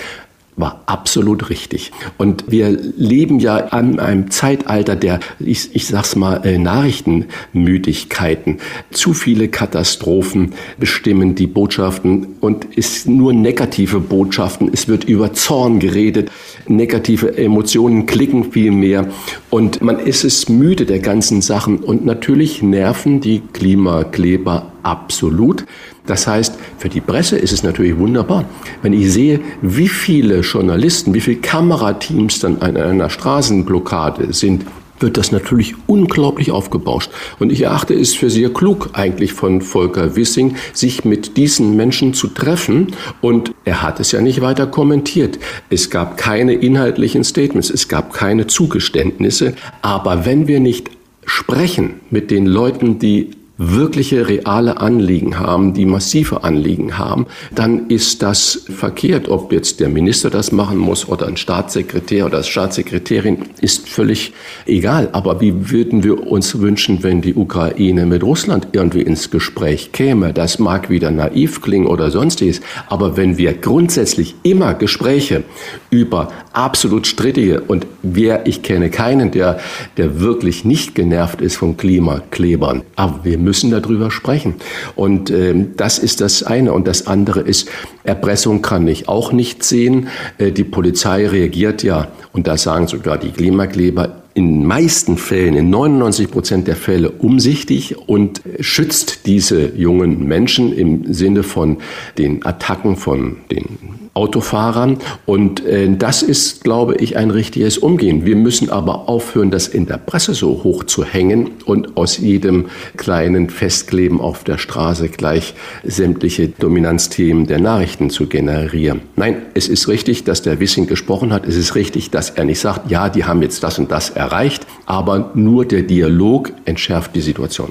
war 0.57 0.83
absolut 0.87 1.51
richtig. 1.51 1.93
Und 2.19 2.45
wir 2.49 2.71
leben 2.71 3.41
ja 3.41 3.57
an 3.57 3.99
einem 3.99 4.31
Zeitalter 4.31 4.97
der, 4.97 5.21
ich, 5.39 5.75
ich 5.75 5.87
sag's 5.87 6.17
mal, 6.17 6.45
äh, 6.45 6.59
Nachrichtenmüdigkeiten. 6.59 8.59
Zu 8.91 9.15
viele 9.15 9.49
Katastrophen 9.49 10.55
bestimmen 10.79 11.35
die 11.35 11.47
Botschaften 11.47 12.37
und 12.41 12.65
ist 12.65 13.09
nur 13.09 13.33
negative 13.33 14.01
Botschaften. 14.01 14.71
Es 14.73 14.89
wird 14.89 15.05
über 15.05 15.33
Zorn 15.33 15.81
geredet. 15.81 16.31
Negative 16.69 17.37
Emotionen 17.37 18.07
klicken 18.07 18.53
viel 18.53 18.71
mehr. 18.71 19.09
Und 19.49 19.83
man 19.83 19.99
ist 19.99 20.25
es 20.25 20.49
müde 20.49 20.85
der 20.85 21.01
ganzen 21.01 21.41
Sachen. 21.41 21.79
Und 21.79 22.05
natürlich 22.05 22.63
nerven 22.63 23.21
die 23.21 23.41
Klimakleber 23.53 24.73
absolut. 24.83 25.65
Das 26.07 26.27
heißt, 26.27 26.59
für 26.79 26.89
die 26.89 27.01
Presse 27.01 27.39
ist 27.39 27.53
es 27.53 27.63
natürlich 27.63 27.99
wunderbar, 27.99 28.45
wenn 28.83 28.93
ich 28.93 29.13
sehe, 29.13 29.41
wie 29.63 29.89
viele 29.89 30.41
Journalisten, 30.41 31.15
wie 31.15 31.21
viele 31.21 31.37
Kamerateams 31.41 32.41
dann 32.41 32.59
an 32.61 32.77
einer 32.77 33.11
Straßenblockade 33.11 34.33
sind, 34.33 34.65
wird 35.01 35.17
das 35.17 35.33
natürlich 35.33 35.75
unglaublich 35.87 36.51
aufgebauscht. 36.51 37.11
Und 37.39 37.51
ich 37.51 37.63
erachte 37.63 37.95
es 37.95 38.15
für 38.15 38.31
sehr 38.31 38.51
klug 38.51 38.91
eigentlich 38.93 39.33
von 39.33 39.63
Volker 39.63 40.17
Wissing, 40.17 40.57
sich 40.73 41.05
mit 41.05 41.37
diesen 41.37 41.77
Menschen 41.77 42.15
zu 42.15 42.29
treffen. 42.29 42.89
Und 43.21 43.53
er 43.65 43.83
hat 43.83 44.01
es 44.01 44.13
ja 44.13 44.21
nicht 44.21 44.41
weiter 44.41 44.67
kommentiert. 44.67 45.39
Es 45.71 45.91
gab 45.91 46.17
keine 46.17 46.55
inhaltlichen 46.55 47.25
Statements, 47.25 47.71
es 47.71 47.89
gab 47.89 48.13
keine 48.13 48.47
Zugeständnisse. 48.47 49.55
Aber 49.83 50.27
wenn 50.27 50.47
wir 50.47 50.61
nicht 50.61 50.91
sprechen 51.25 52.01
mit 52.11 52.31
den 52.31 52.47
Leuten, 52.47 52.99
die 52.99 53.31
wirkliche 53.61 54.27
reale 54.27 54.81
Anliegen 54.81 55.39
haben, 55.39 55.75
die 55.75 55.85
massive 55.85 56.45
Anliegen 56.45 56.97
haben, 56.97 57.27
dann 57.55 57.89
ist 57.89 58.23
das 58.23 58.65
verkehrt. 58.75 59.29
Ob 59.29 59.53
jetzt 59.53 59.81
der 59.81 59.91
Minister 59.91 60.31
das 60.31 60.51
machen 60.51 60.79
muss 60.79 61.07
oder 61.07 61.27
ein 61.27 61.37
Staatssekretär 61.37 62.25
oder 62.25 62.43
Staatssekretärin, 62.43 63.39
ist 63.61 63.89
völlig 63.89 64.33
egal. 64.65 65.11
Aber 65.13 65.43
wie 65.43 65.71
würden 65.71 66.03
wir 66.03 66.27
uns 66.27 66.59
wünschen, 66.59 67.03
wenn 67.03 67.21
die 67.21 67.35
Ukraine 67.35 68.07
mit 68.07 68.23
Russland 68.23 68.69
irgendwie 68.73 69.03
ins 69.03 69.31
Gespräch 69.31 69.93
käme? 69.93 70.33
Das 70.33 70.59
mag 70.59 70.89
wieder 70.89 71.11
naiv 71.11 71.61
klingen 71.61 71.87
oder 71.87 72.11
sonstiges. 72.11 72.63
Aber 72.89 73.19
wenn 73.19 73.37
wir 73.37 73.53
grundsätzlich 73.53 74.37
immer 74.43 74.73
Gespräche 74.73 75.45
über 75.91 76.31
absolut 76.53 77.07
strittige 77.07 77.61
und 77.61 77.87
wer, 78.03 78.47
ich 78.47 78.63
kenne 78.63 78.91
keinen, 78.91 79.31
der, 79.31 79.61
der 79.97 80.21
wirklich 80.21 80.65
nicht 80.65 80.95
genervt 80.95 81.41
ist 81.41 81.57
von 81.57 81.77
Klimaklebern. 81.77 82.83
Aber 82.97 83.21
wir 83.25 83.39
müssen 83.39 83.71
darüber 83.71 84.11
sprechen. 84.11 84.55
Und 84.97 85.31
äh, 85.31 85.55
das 85.77 85.99
ist 85.99 86.21
das 86.21 86.43
eine. 86.43 86.73
Und 86.73 86.87
das 86.87 87.07
andere 87.07 87.41
ist, 87.41 87.69
Erpressung 88.03 88.63
kann 88.63 88.89
ich 88.89 89.09
auch 89.09 89.33
nicht 89.33 89.63
sehen. 89.63 90.09
Äh, 90.39 90.51
die 90.53 90.65
Polizei 90.65 91.27
reagiert 91.29 91.83
ja, 91.83 92.09
und 92.33 92.47
da 92.47 92.57
sagen 92.57 92.89
sogar 92.89 93.19
die 93.19 93.31
Klimakleber, 93.31 94.17
in 94.35 94.65
meisten 94.65 95.19
Fällen, 95.19 95.55
in 95.55 95.71
99 95.71 96.31
Prozent 96.31 96.69
der 96.69 96.77
Fälle 96.77 97.11
umsichtig 97.11 97.97
und 98.09 98.43
schützt 98.61 99.27
diese 99.27 99.75
jungen 99.77 100.27
Menschen 100.27 100.73
im 100.73 101.13
Sinne 101.13 101.43
von 101.43 101.79
den 102.17 102.47
Attacken 102.47 102.97
von 102.97 103.39
den 103.51 104.10
Autofahrern. 104.15 104.99
Und 105.27 105.65
äh, 105.65 105.89
das 105.97 106.23
ist, 106.23 106.65
glaube 106.65 106.97
ich, 106.97 107.17
ein 107.17 107.31
richtiges 107.31 107.79
Umgehen. 107.79 108.27
Wir 108.27 108.37
müssen 108.37 108.71
aber 108.71 109.09
aufhören, 109.09 109.51
das 109.51 109.69
in 109.69 109.87
der 109.87 109.99
Presse 109.99 110.35
so 110.35 110.63
hoch 110.65 110.85
zu 110.85 111.05
hängen 111.05 111.51
und 111.65 111.97
aus 111.97 112.19
jedem 112.19 112.67
kleinen 112.97 113.51
Festkleben 113.51 114.21
auf 114.21 114.45
der 114.45 114.59
Straße 114.59 115.09
gleich 115.09 115.55
sämtliche 115.85 116.49
Dominanzthemen 116.49 117.47
der 117.47 117.61
Nachrichten 117.61 118.11
zu 118.11 118.27
generieren. 118.27 119.01
Nein, 119.17 119.43
es 119.55 119.69
ist 119.69 119.89
richtig, 119.89 120.25
dass 120.25 120.43
der 120.43 120.61
Wissing 120.61 120.87
gesprochen 120.87 121.33
hat. 121.33 121.47
Es 121.47 121.57
ist 121.57 121.75
richtig, 121.75 122.11
dass 122.11 122.31
er 122.31 122.45
nicht 122.45 122.61
sagt, 122.61 122.91
ja, 122.91 123.09
die 123.09 123.25
haben 123.25 123.43
jetzt 123.43 123.63
das 123.63 123.79
und 123.79 123.91
das 123.91 124.11
erreicht, 124.11 124.67
aber 124.87 125.31
nur 125.35 125.65
der 125.65 125.83
Dialog 125.83 126.53
entschärft 126.65 127.15
die 127.15 127.21
Situation. 127.21 127.71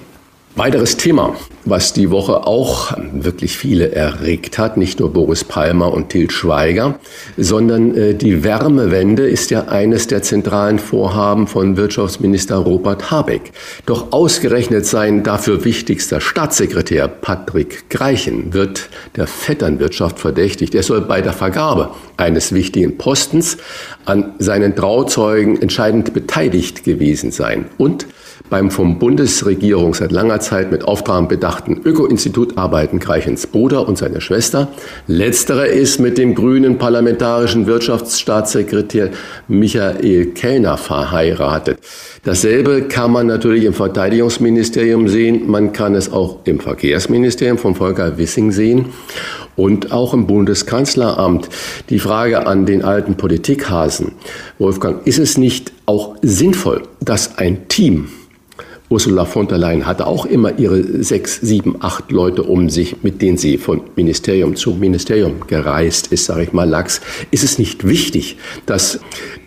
Weiteres 0.59 0.97
Thema, 0.97 1.37
was 1.63 1.93
die 1.93 2.11
Woche 2.11 2.45
auch 2.45 2.91
wirklich 3.13 3.57
viele 3.57 3.93
erregt 3.93 4.57
hat, 4.57 4.75
nicht 4.75 4.99
nur 4.99 5.13
Boris 5.13 5.45
Palmer 5.45 5.93
und 5.93 6.09
Til 6.09 6.29
Schweiger, 6.29 6.99
sondern 7.37 7.95
äh, 7.95 8.13
die 8.13 8.43
Wärmewende 8.43 9.25
ist 9.25 9.51
ja 9.51 9.69
eines 9.69 10.07
der 10.07 10.21
zentralen 10.21 10.77
Vorhaben 10.77 11.47
von 11.47 11.77
Wirtschaftsminister 11.77 12.57
Robert 12.57 13.09
Habeck. 13.09 13.53
Doch 13.85 14.11
ausgerechnet 14.11 14.85
sein 14.85 15.23
dafür 15.23 15.63
wichtigster 15.63 16.19
Staatssekretär 16.19 17.07
Patrick 17.07 17.89
Greichen 17.89 18.53
wird 18.53 18.89
der 19.15 19.27
Vetternwirtschaft 19.27 20.19
verdächtigt. 20.19 20.75
Er 20.75 20.83
soll 20.83 20.99
bei 20.99 21.21
der 21.21 21.31
Vergabe 21.31 21.91
eines 22.17 22.51
wichtigen 22.51 22.97
Postens 22.97 23.55
an 24.03 24.33
seinen 24.39 24.75
Trauzeugen 24.75 25.61
entscheidend 25.61 26.13
beteiligt 26.13 26.83
gewesen 26.83 27.31
sein 27.31 27.69
und 27.77 28.07
beim 28.49 28.71
vom 28.71 28.99
Bundesregierung 28.99 29.93
seit 29.93 30.11
langer 30.11 30.39
Zeit 30.39 30.71
mit 30.71 30.85
Auftrag 30.85 31.29
bedachten 31.29 31.81
Öko-Institut 31.83 32.57
arbeiten 32.57 32.99
Greichens 32.99 33.47
Bruder 33.47 33.87
und 33.87 33.97
seine 33.97 34.21
Schwester. 34.21 34.69
Letztere 35.07 35.67
ist 35.67 35.99
mit 35.99 36.17
dem 36.17 36.35
grünen 36.35 36.77
parlamentarischen 36.77 37.65
Wirtschaftsstaatssekretär 37.67 39.09
Michael 39.47 40.27
Kellner 40.27 40.77
verheiratet. 40.77 41.79
Dasselbe 42.23 42.83
kann 42.83 43.11
man 43.11 43.27
natürlich 43.27 43.63
im 43.63 43.73
Verteidigungsministerium 43.73 45.07
sehen. 45.07 45.49
Man 45.49 45.73
kann 45.73 45.95
es 45.95 46.11
auch 46.11 46.39
im 46.43 46.59
Verkehrsministerium 46.59 47.57
von 47.57 47.75
Volker 47.75 48.17
Wissing 48.17 48.51
sehen 48.51 48.85
und 49.55 49.91
auch 49.91 50.13
im 50.13 50.27
Bundeskanzleramt. 50.27 51.49
Die 51.89 51.99
Frage 51.99 52.47
an 52.47 52.65
den 52.65 52.83
alten 52.83 53.15
Politikhasen, 53.15 54.13
Wolfgang, 54.57 55.05
ist 55.05 55.19
es 55.19 55.37
nicht 55.37 55.71
auch 55.85 56.15
sinnvoll, 56.21 56.83
dass 57.01 57.37
ein 57.37 57.67
Team 57.67 58.09
Ursula 58.89 59.25
von 59.25 59.47
der 59.47 59.59
Leyen 59.59 59.85
hatte 59.85 60.07
auch 60.07 60.25
immer 60.25 60.57
ihre 60.57 61.03
sechs, 61.03 61.39
sieben, 61.41 61.75
acht 61.79 62.11
Leute 62.11 62.41
um 62.41 62.71
sich, 62.71 63.03
mit 63.03 63.21
denen 63.21 63.37
sie 63.37 63.59
von 63.59 63.81
Ministerium 63.95 64.55
zu 64.55 64.71
Ministerium 64.71 65.41
gereist 65.45 66.07
ist, 66.07 66.25
sage 66.25 66.43
ich 66.43 66.53
mal 66.53 66.67
lax. 66.67 66.99
Ist 67.29 67.43
es 67.43 67.59
nicht 67.59 67.87
wichtig, 67.87 68.37
dass 68.65 68.99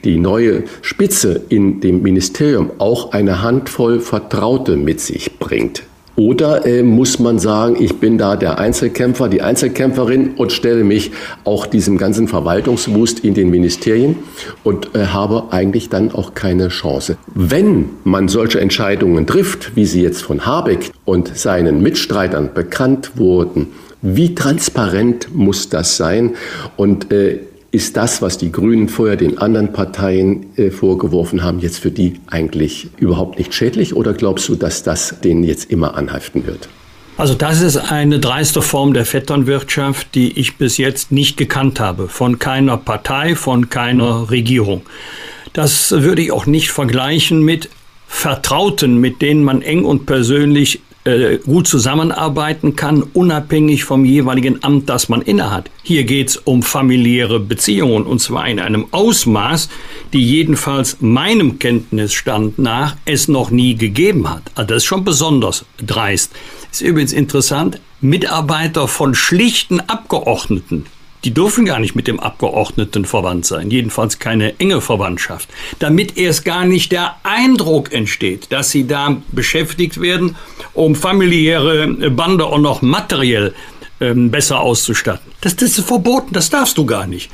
die 0.04 0.18
neue 0.18 0.62
Spitze 0.80 1.40
in 1.48 1.80
dem 1.80 2.02
Ministerium 2.02 2.70
auch 2.78 3.10
eine 3.10 3.42
Handvoll 3.42 3.98
Vertraute 3.98 4.76
mit 4.76 5.00
sich 5.00 5.38
bringt? 5.40 5.82
Oder 6.16 6.66
äh, 6.66 6.82
muss 6.82 7.18
man 7.18 7.38
sagen, 7.38 7.76
ich 7.80 7.98
bin 7.98 8.18
da 8.18 8.36
der 8.36 8.58
Einzelkämpfer, 8.58 9.28
die 9.28 9.42
Einzelkämpferin 9.42 10.34
und 10.36 10.52
stelle 10.52 10.84
mich 10.84 11.12
auch 11.44 11.66
diesem 11.66 11.96
ganzen 11.96 12.28
Verwaltungswust 12.28 13.20
in 13.20 13.34
den 13.34 13.50
Ministerien 13.50 14.16
und 14.62 14.94
äh, 14.94 15.06
habe 15.06 15.44
eigentlich 15.50 15.88
dann 15.88 16.12
auch 16.12 16.34
keine 16.34 16.68
Chance. 16.68 17.16
Wenn 17.34 17.90
man 18.04 18.28
solche 18.28 18.60
Entscheidungen 18.60 19.26
trifft, 19.26 19.74
wie 19.74 19.86
sie 19.86 20.02
jetzt 20.02 20.22
von 20.22 20.44
Habeck 20.44 20.90
und 21.04 21.36
seinen 21.36 21.82
Mitstreitern 21.82 22.50
bekannt 22.52 23.12
wurden, 23.16 23.68
wie 24.02 24.34
transparent 24.34 25.28
muss 25.34 25.68
das 25.68 25.96
sein? 25.96 26.34
Und 26.76 27.12
äh, 27.12 27.38
ist 27.72 27.96
das, 27.96 28.20
was 28.20 28.36
die 28.38 28.52
Grünen 28.52 28.88
vorher 28.88 29.16
den 29.16 29.38
anderen 29.38 29.72
Parteien 29.72 30.46
äh, 30.56 30.70
vorgeworfen 30.70 31.42
haben, 31.42 31.58
jetzt 31.58 31.78
für 31.78 31.90
die 31.90 32.20
eigentlich 32.28 32.90
überhaupt 32.98 33.38
nicht 33.38 33.54
schädlich? 33.54 33.96
Oder 33.96 34.12
glaubst 34.12 34.48
du, 34.48 34.54
dass 34.54 34.82
das 34.82 35.20
denen 35.24 35.42
jetzt 35.42 35.70
immer 35.70 35.96
anhaften 35.96 36.46
wird? 36.46 36.68
Also 37.16 37.34
das 37.34 37.62
ist 37.62 37.76
eine 37.76 38.20
dreiste 38.20 38.62
Form 38.62 38.92
der 38.92 39.06
Vetternwirtschaft, 39.06 40.14
die 40.14 40.38
ich 40.38 40.56
bis 40.56 40.76
jetzt 40.76 41.12
nicht 41.12 41.36
gekannt 41.36 41.80
habe. 41.80 42.08
Von 42.08 42.38
keiner 42.38 42.76
Partei, 42.76 43.34
von 43.34 43.70
keiner 43.70 44.30
Regierung. 44.30 44.82
Das 45.54 45.92
würde 45.92 46.22
ich 46.22 46.32
auch 46.32 46.46
nicht 46.46 46.70
vergleichen 46.70 47.42
mit 47.42 47.70
Vertrauten, 48.06 48.98
mit 48.98 49.22
denen 49.22 49.44
man 49.44 49.62
eng 49.62 49.84
und 49.84 50.04
persönlich 50.04 50.80
äh, 51.04 51.38
gut 51.38 51.66
zusammenarbeiten 51.66 52.76
kann, 52.76 53.02
unabhängig 53.02 53.84
vom 53.84 54.04
jeweiligen 54.04 54.62
Amt, 54.62 54.88
das 54.88 55.08
man 55.08 55.22
innehat. 55.22 55.70
Hier 55.82 56.04
geht 56.04 56.28
es 56.28 56.36
um 56.36 56.62
familiäre 56.62 57.40
Beziehungen 57.40 58.04
und 58.04 58.20
zwar 58.20 58.48
in 58.48 58.60
einem 58.60 58.86
Ausmaß, 58.92 59.68
die 60.12 60.24
jedenfalls 60.24 60.98
meinem 61.00 61.58
Kenntnisstand 61.58 62.58
nach 62.58 62.96
es 63.04 63.28
noch 63.28 63.50
nie 63.50 63.74
gegeben 63.74 64.30
hat. 64.30 64.42
Also 64.54 64.68
das 64.68 64.76
ist 64.78 64.84
schon 64.84 65.04
besonders 65.04 65.64
dreist. 65.78 66.32
Ist 66.70 66.82
übrigens 66.82 67.12
interessant, 67.12 67.80
Mitarbeiter 68.00 68.88
von 68.88 69.14
schlichten 69.14 69.80
Abgeordneten 69.80 70.86
die 71.24 71.32
dürfen 71.32 71.64
gar 71.64 71.78
nicht 71.78 71.94
mit 71.94 72.08
dem 72.08 72.20
Abgeordneten 72.20 73.04
verwandt 73.04 73.46
sein, 73.46 73.70
jedenfalls 73.70 74.18
keine 74.18 74.58
enge 74.58 74.80
Verwandtschaft, 74.80 75.48
damit 75.78 76.18
erst 76.18 76.44
gar 76.44 76.64
nicht 76.64 76.92
der 76.92 77.16
Eindruck 77.22 77.92
entsteht, 77.92 78.50
dass 78.50 78.70
sie 78.70 78.86
da 78.86 79.16
beschäftigt 79.30 80.00
werden, 80.00 80.36
um 80.72 80.94
familiäre 80.94 81.88
Bande 82.10 82.44
auch 82.44 82.58
noch 82.58 82.82
materiell 82.82 83.54
ähm, 84.00 84.30
besser 84.30 84.60
auszustatten. 84.60 85.30
Das, 85.40 85.54
das 85.56 85.78
ist 85.78 85.86
verboten, 85.86 86.32
das 86.32 86.50
darfst 86.50 86.76
du 86.76 86.86
gar 86.86 87.06
nicht. 87.06 87.30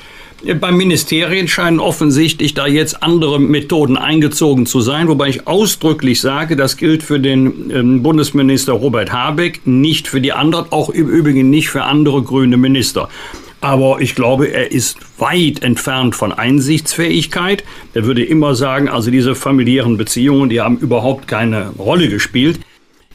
Beim 0.60 0.76
Ministerien 0.76 1.48
scheinen 1.48 1.80
offensichtlich 1.80 2.54
da 2.54 2.68
jetzt 2.68 3.02
andere 3.02 3.40
Methoden 3.40 3.96
eingezogen 3.96 4.66
zu 4.66 4.80
sein, 4.80 5.08
wobei 5.08 5.30
ich 5.30 5.48
ausdrücklich 5.48 6.20
sage, 6.20 6.54
das 6.54 6.76
gilt 6.76 7.02
für 7.02 7.18
den 7.18 7.72
ähm, 7.74 8.02
Bundesminister 8.04 8.74
Robert 8.74 9.12
Habeck, 9.12 9.62
nicht 9.66 10.06
für 10.06 10.20
die 10.20 10.32
anderen, 10.32 10.66
auch 10.70 10.90
im 10.90 11.08
Übrigen 11.08 11.50
nicht 11.50 11.70
für 11.70 11.82
andere 11.82 12.22
grüne 12.22 12.56
Minister. 12.56 13.08
Aber 13.60 14.00
ich 14.00 14.14
glaube, 14.14 14.46
er 14.46 14.70
ist 14.72 14.98
weit 15.18 15.62
entfernt 15.62 16.14
von 16.14 16.32
Einsichtsfähigkeit. 16.32 17.64
Er 17.94 18.04
würde 18.04 18.24
immer 18.24 18.54
sagen, 18.54 18.88
also 18.88 19.10
diese 19.10 19.34
familiären 19.34 19.96
Beziehungen, 19.96 20.48
die 20.48 20.60
haben 20.60 20.78
überhaupt 20.78 21.28
keine 21.28 21.70
Rolle 21.70 22.08
gespielt. 22.08 22.60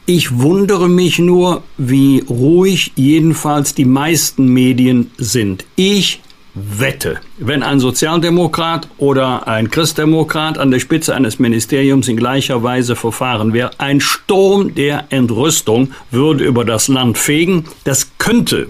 Ich 0.06 0.38
wundere 0.38 0.88
mich 0.88 1.18
nur, 1.18 1.62
wie 1.78 2.22
ruhig 2.28 2.92
jedenfalls 2.94 3.74
die 3.74 3.86
meisten 3.86 4.48
Medien 4.48 5.10
sind. 5.16 5.64
Ich 5.76 6.20
wette, 6.54 7.20
wenn 7.38 7.62
ein 7.62 7.80
Sozialdemokrat 7.80 8.88
oder 8.98 9.48
ein 9.48 9.70
Christdemokrat 9.70 10.58
an 10.58 10.70
der 10.70 10.78
Spitze 10.78 11.14
eines 11.14 11.38
Ministeriums 11.38 12.08
in 12.08 12.16
gleicher 12.16 12.62
Weise 12.62 12.96
verfahren 12.96 13.52
wäre, 13.52 13.70
ein 13.78 14.00
Sturm 14.00 14.74
der 14.74 15.06
Entrüstung 15.08 15.92
würde 16.10 16.44
über 16.44 16.64
das 16.64 16.88
Land 16.88 17.18
fegen. 17.18 17.64
Das 17.84 18.12
könnte 18.18 18.68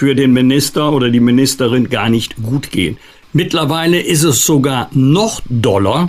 für 0.00 0.14
den 0.14 0.32
Minister 0.32 0.94
oder 0.94 1.10
die 1.10 1.20
Ministerin 1.20 1.90
gar 1.90 2.08
nicht 2.08 2.36
gut 2.42 2.70
gehen. 2.70 2.96
Mittlerweile 3.34 4.00
ist 4.00 4.22
es 4.22 4.46
sogar 4.46 4.88
noch 4.92 5.42
doller, 5.50 6.08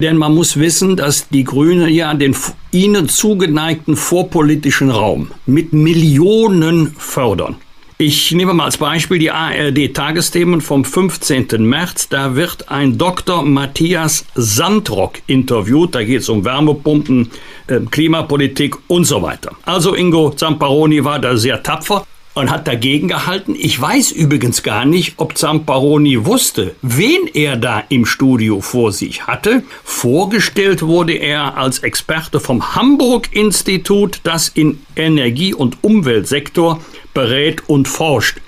denn 0.00 0.16
man 0.16 0.34
muss 0.34 0.56
wissen, 0.56 0.96
dass 0.96 1.28
die 1.28 1.44
Grünen 1.44 1.90
ja 1.90 2.14
den 2.14 2.34
ihnen 2.72 3.10
zugeneigten 3.10 3.94
vorpolitischen 3.94 4.90
Raum 4.90 5.32
mit 5.44 5.74
Millionen 5.74 6.94
fördern. 6.96 7.56
Ich 7.98 8.32
nehme 8.32 8.54
mal 8.54 8.64
als 8.64 8.78
Beispiel 8.78 9.18
die 9.18 9.30
ARD-Tagesthemen 9.30 10.62
vom 10.62 10.86
15. 10.86 11.48
März. 11.58 12.08
Da 12.08 12.36
wird 12.36 12.70
ein 12.70 12.96
Dr. 12.96 13.42
Matthias 13.42 14.24
Sandrock 14.34 15.20
interviewt. 15.26 15.94
Da 15.94 16.02
geht 16.02 16.22
es 16.22 16.30
um 16.30 16.42
Wärmepumpen, 16.42 17.30
äh, 17.66 17.80
Klimapolitik 17.90 18.76
und 18.86 19.04
so 19.04 19.20
weiter. 19.20 19.50
Also 19.66 19.94
Ingo 19.94 20.30
Zamparoni 20.30 21.04
war 21.04 21.18
da 21.18 21.36
sehr 21.36 21.62
tapfer 21.62 22.06
und 22.36 22.50
hat 22.50 22.68
dagegen 22.68 23.08
gehalten. 23.08 23.56
Ich 23.58 23.80
weiß 23.80 24.12
übrigens 24.12 24.62
gar 24.62 24.84
nicht, 24.84 25.14
ob 25.16 25.38
Zamparoni 25.38 26.26
wusste, 26.26 26.74
wen 26.82 27.26
er 27.32 27.56
da 27.56 27.82
im 27.88 28.04
Studio 28.04 28.60
vor 28.60 28.92
sich 28.92 29.26
hatte. 29.26 29.62
Vorgestellt 29.82 30.82
wurde 30.82 31.14
er 31.14 31.56
als 31.56 31.78
Experte 31.78 32.38
vom 32.38 32.74
Hamburg-Institut, 32.74 34.20
das 34.22 34.50
in 34.50 34.80
Energie- 34.96 35.54
und 35.54 35.78
Umweltsektor 35.80 36.80
berät 37.14 37.66
und 37.68 37.88
forscht. 37.88 38.38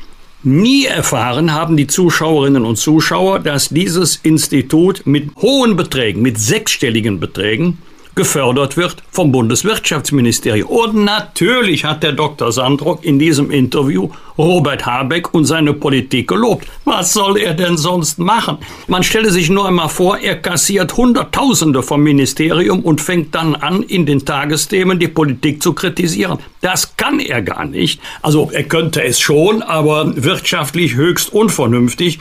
Nie 0.42 0.84
erfahren 0.84 1.54
haben 1.54 1.78
die 1.78 1.86
Zuschauerinnen 1.86 2.66
und 2.66 2.76
Zuschauer, 2.76 3.40
dass 3.40 3.70
dieses 3.70 4.16
Institut 4.16 5.06
mit 5.06 5.34
hohen 5.36 5.76
Beträgen, 5.76 6.20
mit 6.20 6.38
sechsstelligen 6.38 7.20
Beträgen, 7.20 7.78
gefördert 8.18 8.76
wird 8.76 8.96
vom 9.12 9.30
Bundeswirtschaftsministerium. 9.30 10.68
Und 10.68 11.04
natürlich 11.04 11.84
hat 11.84 12.02
der 12.02 12.10
Dr. 12.10 12.50
Sandrock 12.50 13.04
in 13.04 13.20
diesem 13.20 13.52
Interview 13.52 14.10
Robert 14.36 14.86
Habeck 14.86 15.34
und 15.34 15.44
seine 15.44 15.72
Politik 15.72 16.28
gelobt. 16.28 16.66
Was 16.84 17.12
soll 17.12 17.38
er 17.38 17.54
denn 17.54 17.76
sonst 17.76 18.18
machen? 18.18 18.58
Man 18.88 19.04
stelle 19.04 19.30
sich 19.30 19.50
nur 19.50 19.66
einmal 19.66 19.88
vor, 19.88 20.18
er 20.18 20.36
kassiert 20.36 20.96
Hunderttausende 20.96 21.82
vom 21.82 22.02
Ministerium 22.02 22.80
und 22.80 23.00
fängt 23.00 23.34
dann 23.36 23.54
an, 23.54 23.82
in 23.82 24.04
den 24.04 24.24
Tagesthemen 24.24 24.98
die 24.98 25.08
Politik 25.08 25.62
zu 25.62 25.72
kritisieren. 25.72 26.38
Das 26.60 26.96
kann 26.96 27.20
er 27.20 27.42
gar 27.42 27.66
nicht. 27.66 28.00
Also 28.22 28.50
er 28.52 28.64
könnte 28.64 29.02
es 29.02 29.20
schon, 29.20 29.62
aber 29.62 30.12
wirtschaftlich 30.16 30.94
höchst 30.94 31.32
unvernünftig. 31.32 32.18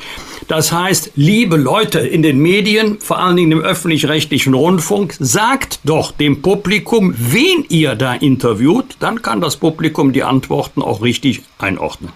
Das 0.48 0.72
heißt, 0.72 1.12
liebe 1.16 1.58
Leute 1.58 2.00
in 2.00 2.24
den 2.24 2.40
Medien, 2.40 3.00
vor 3.00 3.20
allen 3.20 3.36
Dingen 3.36 3.52
im 3.52 3.62
öffentlich-rechtlichen 3.62 4.54
Rundfunk, 4.54 5.16
sagt 5.20 5.80
doch 5.88 6.12
dem 6.12 6.42
Publikum, 6.42 7.14
wen 7.18 7.66
ihr 7.70 7.96
da 7.96 8.14
interviewt, 8.14 8.98
dann 9.00 9.22
kann 9.22 9.42
das 9.42 9.58
Publikum 9.58 10.14
die 10.14 10.24
Antworten 10.24 10.82
auch 10.82 11.02
richtig 11.02 11.44
einordnen. 11.58 12.12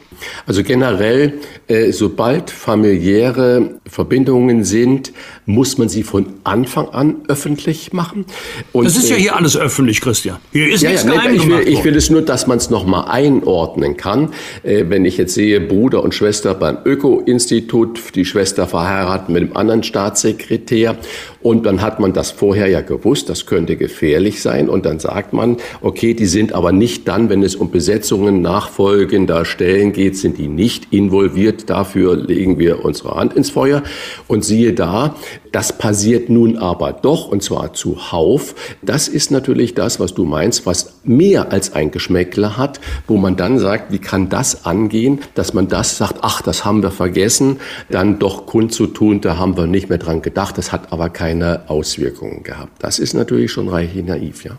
Also 0.46 0.64
generell, 0.64 1.40
äh, 1.68 1.92
sobald 1.92 2.52
familiäre 2.52 3.80
Verbindungen 3.88 4.64
sind, 4.64 5.14
muss 5.52 5.78
man 5.78 5.90
sie 5.90 6.04
von 6.04 6.26
Anfang 6.44 6.90
an 6.90 7.18
öffentlich 7.28 7.94
machen. 7.94 8.26
Und, 8.72 8.86
das 8.86 8.98
ist 8.98 9.10
ja 9.10 9.16
äh, 9.16 9.20
hier 9.20 9.36
alles 9.36 9.58
öffentlich, 9.58 10.02
Christian. 10.02 10.38
Hier 10.52 10.74
ist 10.74 10.82
ja, 10.82 10.92
nichts 10.92 11.06
ja, 11.06 11.12
geheim 11.12 11.36
ich 11.36 11.48
will, 11.48 11.68
ich 11.68 11.84
will 11.84 11.96
es 11.96 12.10
nur, 12.10 12.22
dass 12.22 12.48
man 12.48 12.58
es 12.58 12.70
nochmal 12.70 13.06
einordnen 13.10 13.98
kann. 13.98 14.30
Äh, 14.64 14.86
wenn 14.90 15.06
ich 15.06 15.18
jetzt 15.18 15.34
sehe, 15.34 15.60
Bruder 15.60 16.04
und 16.04 16.14
Schwester 16.14 16.54
beim 16.54 16.78
Öko-Institut, 16.86 18.16
die 18.16 18.26
Schwester 18.26 18.68
verheiratet 18.68 19.30
mit 19.30 19.44
einem 19.44 19.56
anderen 19.56 19.84
Staatssekretär 19.84 20.98
und 21.42 21.66
dann 21.66 21.82
hat 21.82 22.00
man 22.00 22.14
das 22.14 22.32
vorher 22.32 22.68
ja 22.68 22.82
gewusst, 22.82 23.30
das 23.30 23.46
könnte 23.46 23.76
gefährlich 23.76 24.42
sein. 24.42 24.70
Und 24.70 24.86
dann 24.86 25.00
sagt 25.00 25.34
man, 25.34 25.58
okay, 25.82 26.14
die 26.14 26.28
sind 26.28 26.54
aber 26.54 26.72
nicht 26.72 27.08
dann, 27.08 27.30
wenn 27.30 27.42
es 27.42 27.56
um 27.56 27.72
Besetzungen 27.72 28.42
nachfolgender 28.42 29.46
Stellen 29.46 29.92
geht, 29.92 30.18
sind 30.18 30.38
die 30.38 30.48
nicht 30.48 30.88
involviert. 30.92 31.70
Dafür 31.70 32.16
legen 32.16 32.60
wir 32.60 32.86
unsere 32.86 33.16
Hand 33.16 33.34
ins 33.34 33.50
Feuer. 33.50 33.82
Und 34.28 34.46
siehe 34.46 34.74
da, 34.74 35.16
das 35.52 35.78
passiert 35.78 36.30
nun 36.30 36.58
aber 36.58 36.94
doch, 36.94 37.28
und 37.28 37.44
zwar 37.44 37.74
zuhauf. 37.74 38.56
Das 38.82 39.08
ist 39.08 39.32
natürlich 39.32 39.76
das, 39.76 40.00
was 40.00 40.14
du 40.14 40.24
meinst, 40.24 40.66
was 40.66 41.00
mehr 41.04 41.52
als 41.52 41.74
ein 41.74 41.92
Geschmäckle 41.92 42.58
hat, 42.58 42.80
wo 43.08 43.18
man 43.18 43.36
dann 43.36 43.60
sagt, 43.60 43.92
wie 43.92 44.00
kann 44.00 44.30
das 44.30 44.66
angehen, 44.66 45.20
dass 45.36 45.54
man 45.54 45.68
das 45.68 45.98
sagt, 45.98 46.20
ach, 46.22 46.42
das 46.42 46.64
haben 46.64 46.82
wir 46.82 46.92
vergessen, 46.92 47.60
dann 47.90 48.20
doch 48.20 48.46
kundzutun, 48.46 49.22
da 49.22 49.38
haben 49.38 49.58
wir 49.58 49.68
nicht 49.68 49.90
mehr 49.90 49.98
dran 49.98 50.22
gedacht, 50.22 50.58
das 50.58 50.72
hat 50.72 50.94
aber 50.94 51.10
keine 51.10 51.70
Auswirkungen 51.70 52.44
gehabt. 52.44 52.72
Das 52.80 53.00
ist 53.00 53.14
natürlich 53.14 53.52
schon 53.52 53.68
reichlich 53.68 54.06
naiv, 54.06 54.44
ja. 54.46 54.58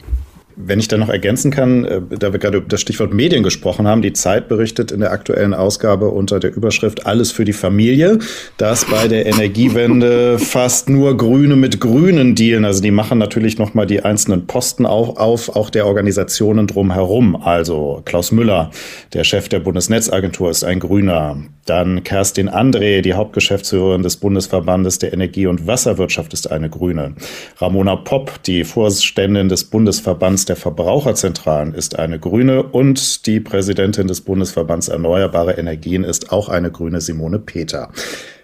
Wenn 0.65 0.79
ich 0.79 0.89
da 0.89 0.97
noch 0.97 1.09
ergänzen 1.09 1.51
kann, 1.51 1.85
äh, 1.85 2.01
da 2.19 2.33
wir 2.33 2.39
gerade 2.39 2.59
über 2.59 2.69
das 2.69 2.81
Stichwort 2.81 3.13
Medien 3.13 3.43
gesprochen 3.43 3.87
haben, 3.87 4.03
die 4.03 4.13
Zeit 4.13 4.49
berichtet 4.49 4.93
in 4.93 5.01
der 5.01 5.13
aktuellen 5.13 5.55
Ausgabe 5.55 6.09
unter 6.09 6.41
der 6.41 6.55
Überschrift 6.55 7.07
Alles 7.07 7.33
für 7.33 7.45
die 7.45 7.53
Familie, 7.53 8.19
dass 8.57 8.85
bei 8.85 9.09
der 9.09 9.27
Energiewende 9.27 10.39
fast 10.39 10.89
nur 10.89 11.17
Grüne 11.17 11.57
mit 11.57 11.81
Grünen 11.81 12.35
dealen. 12.35 12.65
Also 12.65 12.83
die 12.83 12.91
machen 12.91 13.19
natürlich 13.19 13.59
nochmal 13.59 13.87
die 13.87 14.03
einzelnen 14.03 14.47
Posten 14.47 14.87
auch 14.87 15.17
auf, 15.17 15.49
auch 15.57 15.71
der 15.71 15.87
Organisationen 15.87 16.67
drumherum. 16.67 17.37
Also 17.37 18.03
Klaus 18.05 18.33
Müller, 18.33 18.71
der 19.13 19.25
Chef 19.25 19.49
der 19.49 19.61
Bundesnetzagentur, 19.61 20.51
ist 20.51 20.65
ein 20.65 20.81
Grüner. 20.81 21.37
Dann 21.65 22.03
Kerstin 22.03 22.51
André, 22.51 23.03
die 23.03 23.15
Hauptgeschäftsführerin 23.15 24.03
des 24.03 24.17
Bundesverbandes 24.17 24.99
der 24.99 25.13
Energie- 25.13 25.47
und 25.47 25.67
Wasserwirtschaft, 25.67 26.33
ist 26.33 26.51
eine 26.51 26.69
Grüne. 26.69 27.15
Ramona 27.59 27.95
Popp, 27.95 28.43
die 28.43 28.65
Vorständin 28.65 29.49
des 29.49 29.65
Bundesverbands 29.65 30.45
der 30.53 30.57
Verbraucherzentralen, 30.57 31.73
ist 31.73 31.99
eine 31.99 32.19
Grüne. 32.19 32.63
Und 32.63 33.25
die 33.25 33.41
Präsidentin 33.41 34.07
des 34.07 34.21
Bundesverbands 34.21 34.89
Erneuerbare 34.89 35.53
Energien 35.55 36.05
ist 36.05 36.31
auch 36.31 36.51
eine 36.51 36.71
Grüne, 36.71 37.01
Simone 37.01 37.39
Peter. 37.39 37.91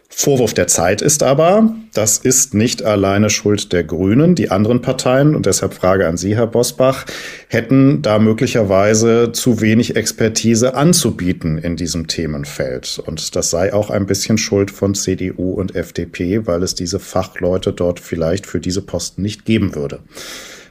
Vorwurf 0.09 0.55
der 0.55 0.69
Zeit 0.69 1.03
ist 1.03 1.23
aber, 1.23 1.75
das 1.93 2.17
ist 2.17 2.55
nicht 2.55 2.83
alleine 2.83 3.29
Schuld 3.29 3.75
der 3.75 3.85
Grünen. 3.85 4.35
Die 4.35 4.51
anderen 4.51 4.81
Parteien, 4.81 5.37
und 5.37 5.45
deshalb 5.45 5.75
Frage 5.75 6.09
an 6.09 6.17
Sie, 6.17 6.35
Herr 6.35 6.47
Bosbach, 6.47 7.05
hätten 7.49 8.01
da 8.01 8.19
möglicherweise 8.19 9.33
zu 9.33 9.61
wenig 9.61 9.95
Expertise 9.95 10.75
anzubieten 10.75 11.59
in 11.59 11.77
diesem 11.77 12.07
Themenfeld. 12.07 13.03
Und 13.05 13.37
das 13.37 13.51
sei 13.51 13.75
auch 13.75 13.91
ein 13.91 14.07
bisschen 14.07 14.39
Schuld 14.39 14.71
von 14.71 14.95
CDU 14.95 15.53
und 15.53 15.77
FDP, 15.77 16.47
weil 16.47 16.63
es 16.63 16.75
diese 16.75 17.01
Fachleute 17.01 17.75
dort 17.75 18.01
vielleicht 18.01 18.47
für 18.47 18.61
diese 18.61 18.81
Posten 18.81 19.21
nicht 19.21 19.45
geben 19.45 19.75
würde. 19.75 20.01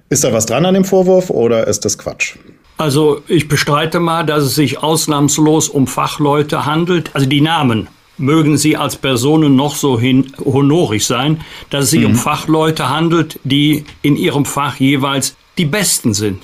Ist 0.09 0.23
da 0.23 0.31
was 0.31 0.45
dran 0.45 0.65
an 0.65 0.73
dem 0.73 0.85
Vorwurf 0.85 1.29
oder 1.29 1.67
ist 1.67 1.83
das 1.83 1.97
Quatsch? 1.97 2.35
Also 2.77 3.21
ich 3.27 3.47
bestreite 3.47 3.99
mal, 3.99 4.25
dass 4.25 4.43
es 4.43 4.55
sich 4.55 4.81
ausnahmslos 4.81 5.67
um 5.67 5.87
Fachleute 5.87 6.65
handelt. 6.65 7.09
Also 7.13 7.27
die 7.27 7.41
Namen 7.41 7.89
mögen 8.17 8.57
sie 8.57 8.77
als 8.77 8.95
Personen 8.95 9.55
noch 9.55 9.75
so 9.75 9.99
hin 9.99 10.31
honorig 10.43 11.05
sein, 11.05 11.41
dass 11.69 11.85
es 11.85 11.89
sich 11.91 12.01
mhm. 12.01 12.07
um 12.07 12.15
Fachleute 12.15 12.89
handelt, 12.89 13.39
die 13.43 13.83
in 14.01 14.15
ihrem 14.15 14.45
Fach 14.45 14.77
jeweils 14.77 15.35
die 15.57 15.65
Besten 15.65 16.13
sind. 16.13 16.43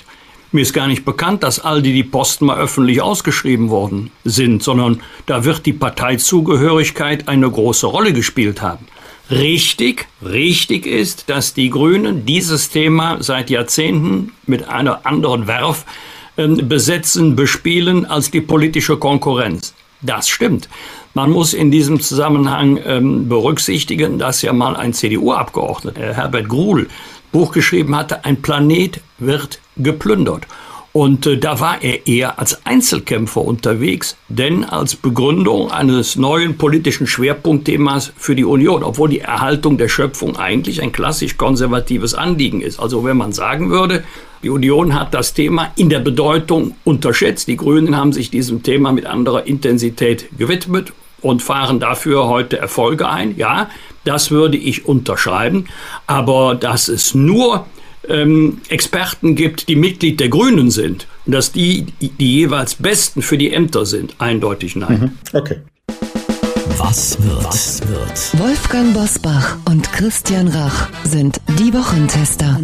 Mir 0.52 0.60
ist 0.60 0.72
gar 0.72 0.86
nicht 0.86 1.04
bekannt, 1.04 1.42
dass 1.42 1.58
all 1.58 1.82
die 1.82 1.92
die 1.92 2.04
Posten 2.04 2.46
mal 2.46 2.58
öffentlich 2.58 3.00
ausgeschrieben 3.00 3.70
worden 3.70 4.10
sind, 4.24 4.62
sondern 4.62 5.00
da 5.26 5.44
wird 5.44 5.66
die 5.66 5.72
Parteizugehörigkeit 5.72 7.28
eine 7.28 7.50
große 7.50 7.86
Rolle 7.86 8.12
gespielt 8.12 8.62
haben. 8.62 8.86
Richtig, 9.30 10.06
richtig 10.22 10.86
ist, 10.86 11.30
dass 11.30 11.54
die 11.54 11.70
Grünen 11.70 12.26
dieses 12.26 12.68
Thema 12.68 13.22
seit 13.22 13.48
Jahrzehnten 13.48 14.32
mit 14.46 14.68
einer 14.68 15.06
anderen 15.06 15.46
Werf 15.46 15.86
äh, 16.36 16.46
besetzen, 16.46 17.34
bespielen 17.34 18.04
als 18.04 18.30
die 18.30 18.42
politische 18.42 18.98
Konkurrenz. 18.98 19.74
Das 20.02 20.28
stimmt. 20.28 20.68
Man 21.14 21.30
muss 21.30 21.54
in 21.54 21.70
diesem 21.70 22.00
Zusammenhang 22.00 22.78
ähm, 22.84 23.28
berücksichtigen, 23.28 24.18
dass 24.18 24.42
ja 24.42 24.52
mal 24.52 24.76
ein 24.76 24.92
CDU-Abgeordneter, 24.92 26.12
Herbert 26.14 26.48
Gruhl, 26.48 26.88
Buch 27.32 27.52
geschrieben 27.52 27.96
hatte, 27.96 28.24
ein 28.24 28.42
Planet 28.42 29.00
wird 29.18 29.60
geplündert. 29.76 30.46
Und 30.96 31.26
äh, 31.26 31.36
da 31.36 31.58
war 31.58 31.82
er 31.82 32.06
eher 32.06 32.38
als 32.38 32.64
Einzelkämpfer 32.64 33.40
unterwegs, 33.40 34.16
denn 34.28 34.62
als 34.62 34.94
Begründung 34.94 35.72
eines 35.72 36.14
neuen 36.14 36.56
politischen 36.56 37.08
Schwerpunktthemas 37.08 38.12
für 38.16 38.36
die 38.36 38.44
Union, 38.44 38.84
obwohl 38.84 39.08
die 39.08 39.18
Erhaltung 39.18 39.76
der 39.76 39.88
Schöpfung 39.88 40.36
eigentlich 40.36 40.82
ein 40.82 40.92
klassisch 40.92 41.36
konservatives 41.36 42.14
Anliegen 42.14 42.60
ist. 42.60 42.78
Also 42.78 43.02
wenn 43.02 43.16
man 43.16 43.32
sagen 43.32 43.70
würde, 43.70 44.04
die 44.44 44.50
Union 44.50 44.94
hat 44.94 45.14
das 45.14 45.34
Thema 45.34 45.72
in 45.74 45.88
der 45.88 45.98
Bedeutung 45.98 46.76
unterschätzt, 46.84 47.48
die 47.48 47.56
Grünen 47.56 47.96
haben 47.96 48.12
sich 48.12 48.30
diesem 48.30 48.62
Thema 48.62 48.92
mit 48.92 49.04
anderer 49.04 49.48
Intensität 49.48 50.28
gewidmet 50.38 50.92
und 51.20 51.42
fahren 51.42 51.80
dafür 51.80 52.28
heute 52.28 52.58
Erfolge 52.58 53.08
ein. 53.08 53.36
Ja, 53.36 53.68
das 54.04 54.30
würde 54.30 54.58
ich 54.58 54.86
unterschreiben. 54.86 55.64
Aber 56.06 56.54
dass 56.54 56.86
es 56.86 57.16
nur 57.16 57.66
ähm, 58.08 58.60
Experten 58.68 59.34
gibt, 59.34 59.68
die 59.68 59.76
Mitglied 59.76 60.20
der 60.20 60.28
Grünen 60.28 60.70
sind 60.70 61.06
und 61.26 61.32
dass 61.32 61.52
die 61.52 61.86
die 62.00 62.12
jeweils 62.18 62.74
Besten 62.76 63.22
für 63.22 63.38
die 63.38 63.52
Ämter 63.52 63.86
sind, 63.86 64.14
eindeutig 64.18 64.76
nein. 64.76 65.16
Mhm. 65.32 65.38
Okay. 65.38 65.56
Was 66.76 67.22
wird? 67.22 67.44
Was 67.44 67.80
wird? 67.88 68.40
Wolfgang 68.40 68.92
Bosbach 68.94 69.58
und 69.64 69.92
Christian 69.92 70.48
Rach 70.48 70.88
sind 71.04 71.40
die 71.58 71.72
Wochentester. 71.72 72.58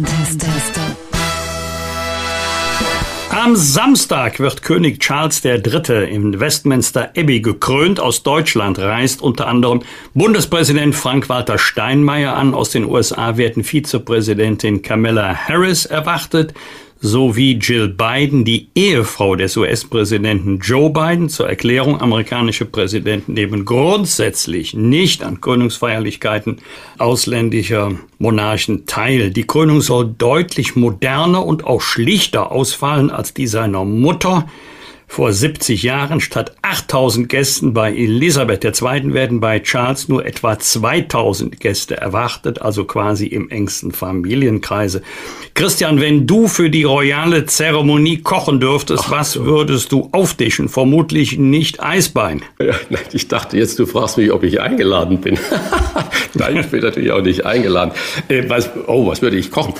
Am 3.33 3.55
Samstag 3.55 4.41
wird 4.41 4.61
König 4.61 4.99
Charles 4.99 5.43
III. 5.45 6.13
im 6.13 6.37
Westminster 6.41 7.13
Abbey 7.15 7.39
gekrönt. 7.39 8.01
Aus 8.01 8.23
Deutschland 8.23 8.77
reist 8.77 9.21
unter 9.21 9.47
anderem 9.47 9.83
Bundespräsident 10.13 10.93
Frank-Walter 10.93 11.57
Steinmeier 11.57 12.35
an. 12.35 12.53
Aus 12.53 12.71
den 12.71 12.83
USA 12.83 13.37
werden 13.37 13.63
Vizepräsidentin 13.63 14.81
Kamala 14.81 15.33
Harris 15.33 15.85
erwartet 15.85 16.53
sowie 17.01 17.57
Jill 17.59 17.89
Biden, 17.89 18.45
die 18.45 18.69
Ehefrau 18.75 19.35
des 19.35 19.57
US-Präsidenten 19.57 20.59
Joe 20.59 20.91
Biden. 20.91 21.29
Zur 21.29 21.49
Erklärung, 21.49 21.99
amerikanische 21.99 22.65
Präsidenten 22.65 23.33
nehmen 23.33 23.65
grundsätzlich 23.65 24.75
nicht 24.75 25.23
an 25.23 25.41
Krönungsfeierlichkeiten 25.41 26.59
ausländischer 26.99 27.93
Monarchen 28.19 28.85
teil. 28.85 29.31
Die 29.31 29.47
Krönung 29.47 29.81
soll 29.81 30.13
deutlich 30.15 30.75
moderner 30.75 31.43
und 31.43 31.65
auch 31.65 31.81
schlichter 31.81 32.51
ausfallen 32.51 33.09
als 33.09 33.33
die 33.33 33.47
seiner 33.47 33.83
Mutter. 33.83 34.47
Vor 35.13 35.33
70 35.33 35.83
Jahren 35.83 36.21
statt 36.21 36.55
8000 36.61 37.27
Gästen 37.27 37.73
bei 37.73 37.91
Elisabeth 37.91 38.63
II. 38.63 39.13
werden 39.13 39.41
bei 39.41 39.59
Charles 39.59 40.07
nur 40.07 40.25
etwa 40.25 40.57
2000 40.57 41.59
Gäste 41.59 41.97
erwartet, 41.97 42.61
also 42.61 42.85
quasi 42.85 43.25
im 43.25 43.49
engsten 43.49 43.91
Familienkreise. 43.91 45.01
Christian, 45.53 45.99
wenn 45.99 46.27
du 46.27 46.47
für 46.47 46.69
die 46.69 46.85
royale 46.85 47.45
Zeremonie 47.45 48.19
kochen 48.19 48.61
dürftest, 48.61 49.03
Ach, 49.07 49.11
was 49.11 49.43
würdest 49.43 49.91
du 49.91 50.07
auftischen? 50.13 50.69
Vermutlich 50.69 51.37
nicht 51.37 51.83
Eisbein. 51.83 52.43
Ja, 52.61 52.75
ich 53.11 53.27
dachte 53.27 53.57
jetzt, 53.57 53.79
du 53.79 53.85
fragst 53.87 54.17
mich, 54.17 54.31
ob 54.31 54.43
ich 54.43 54.61
eingeladen 54.61 55.19
bin. 55.19 55.37
Nein, 56.35 56.55
ich 56.55 56.67
bin 56.67 56.79
natürlich 56.79 57.11
auch 57.11 57.21
nicht 57.21 57.45
eingeladen. 57.45 57.91
Äh, 58.29 58.45
was, 58.47 58.69
oh, 58.87 59.07
was 59.07 59.21
würde 59.21 59.35
ich 59.35 59.51
kochen? 59.51 59.73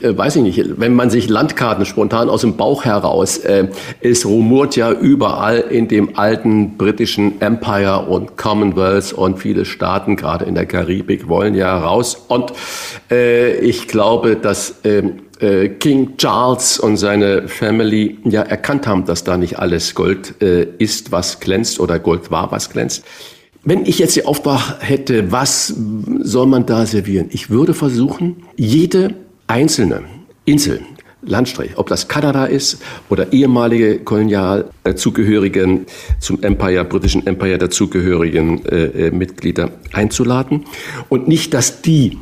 Äh, 0.00 0.16
weiß 0.16 0.36
ich 0.36 0.42
nicht, 0.42 0.80
wenn 0.80 0.94
man 0.94 1.10
sich 1.10 1.28
Landkarten 1.28 1.84
spontan 1.84 2.28
aus 2.28 2.42
dem 2.42 2.56
Bauch 2.56 2.84
heraus, 2.84 3.38
äh, 3.38 3.68
es 4.00 4.26
rumort 4.26 4.76
ja 4.76 4.92
überall 4.92 5.58
in 5.58 5.88
dem 5.88 6.16
alten 6.16 6.76
britischen 6.76 7.40
Empire 7.40 8.06
und 8.08 8.36
Commonwealth 8.36 9.12
und 9.12 9.38
viele 9.38 9.64
Staaten, 9.64 10.16
gerade 10.16 10.44
in 10.44 10.54
der 10.54 10.66
Karibik, 10.66 11.28
wollen 11.28 11.54
ja 11.54 11.78
raus. 11.78 12.24
Und 12.28 12.52
äh, 13.10 13.56
ich 13.58 13.88
glaube, 13.88 14.36
dass 14.36 14.76
ähm, 14.84 15.20
äh, 15.40 15.68
King 15.68 16.16
Charles 16.16 16.78
und 16.78 16.96
seine 16.96 17.48
Family 17.48 18.18
ja 18.24 18.42
erkannt 18.42 18.86
haben, 18.86 19.04
dass 19.04 19.24
da 19.24 19.36
nicht 19.36 19.58
alles 19.58 19.94
Gold 19.94 20.40
äh, 20.42 20.66
ist, 20.78 21.12
was 21.12 21.40
glänzt 21.40 21.80
oder 21.80 21.98
Gold 21.98 22.30
war, 22.30 22.50
was 22.52 22.70
glänzt. 22.70 23.04
Wenn 23.68 23.84
ich 23.84 23.98
jetzt 23.98 24.14
die 24.14 24.24
Auftrag 24.24 24.76
hätte, 24.80 25.32
was 25.32 25.74
soll 26.20 26.46
man 26.46 26.66
da 26.66 26.86
servieren? 26.86 27.26
Ich 27.32 27.50
würde 27.50 27.74
versuchen, 27.74 28.44
jede 28.56 29.14
einzelne 29.46 30.02
Insel, 30.44 30.80
Landstrich, 31.22 31.76
ob 31.76 31.88
das 31.88 32.06
Kanada 32.08 32.44
ist 32.44 32.80
oder 33.08 33.32
ehemalige 33.32 33.98
Kolonialzugehörigen 33.98 35.86
zum 36.20 36.42
Empire, 36.42 36.84
britischen 36.84 37.26
Empire 37.26 37.58
dazugehörigen 37.58 38.64
äh, 38.66 39.06
äh, 39.06 39.10
Mitglieder 39.10 39.72
einzuladen. 39.92 40.64
Und 41.08 41.26
nicht, 41.26 41.52
dass 41.52 41.82
die 41.82 42.18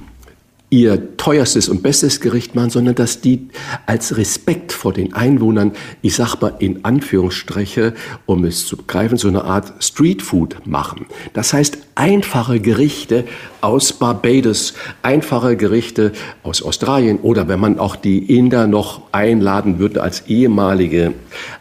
ihr 0.75 1.17
teuerstes 1.17 1.69
und 1.69 1.85
bestes 1.85 2.21
Gericht 2.21 2.57
machen, 2.57 2.71
sondern 2.71 2.97
dass 2.97 3.21
die 3.21 3.49
als 3.87 4.17
Respekt 4.17 4.73
vor 4.73 4.93
den 4.93 5.13
Einwohnern, 5.13 5.71
ich 6.03 6.17
sag 6.17 6.41
mal 6.41 6.55
in 6.59 6.85
Anführungsstriche, 6.85 7.95
um 8.27 8.45
es 8.45 8.67
zu 8.67 8.77
begreifen, 8.77 9.17
so 9.17 9.29
eine 9.29 9.45
Art 9.45 9.73
Streetfood 9.79 10.67
machen. 10.67 11.07
Das 11.33 11.53
heißt, 11.53 11.79
einfache 11.95 12.59
Gerichte 12.59 13.25
aus 13.61 13.93
Barbados, 13.93 14.75
einfache 15.03 15.57
Gerichte 15.57 16.11
aus 16.43 16.61
Australien 16.61 17.21
oder 17.21 17.47
wenn 17.47 17.61
man 17.61 17.79
auch 17.79 17.95
die 17.95 18.37
Inder 18.37 18.67
noch 18.67 19.03
einladen 19.13 19.79
würde 19.79 20.03
als 20.03 20.27
ehemalige 20.27 21.15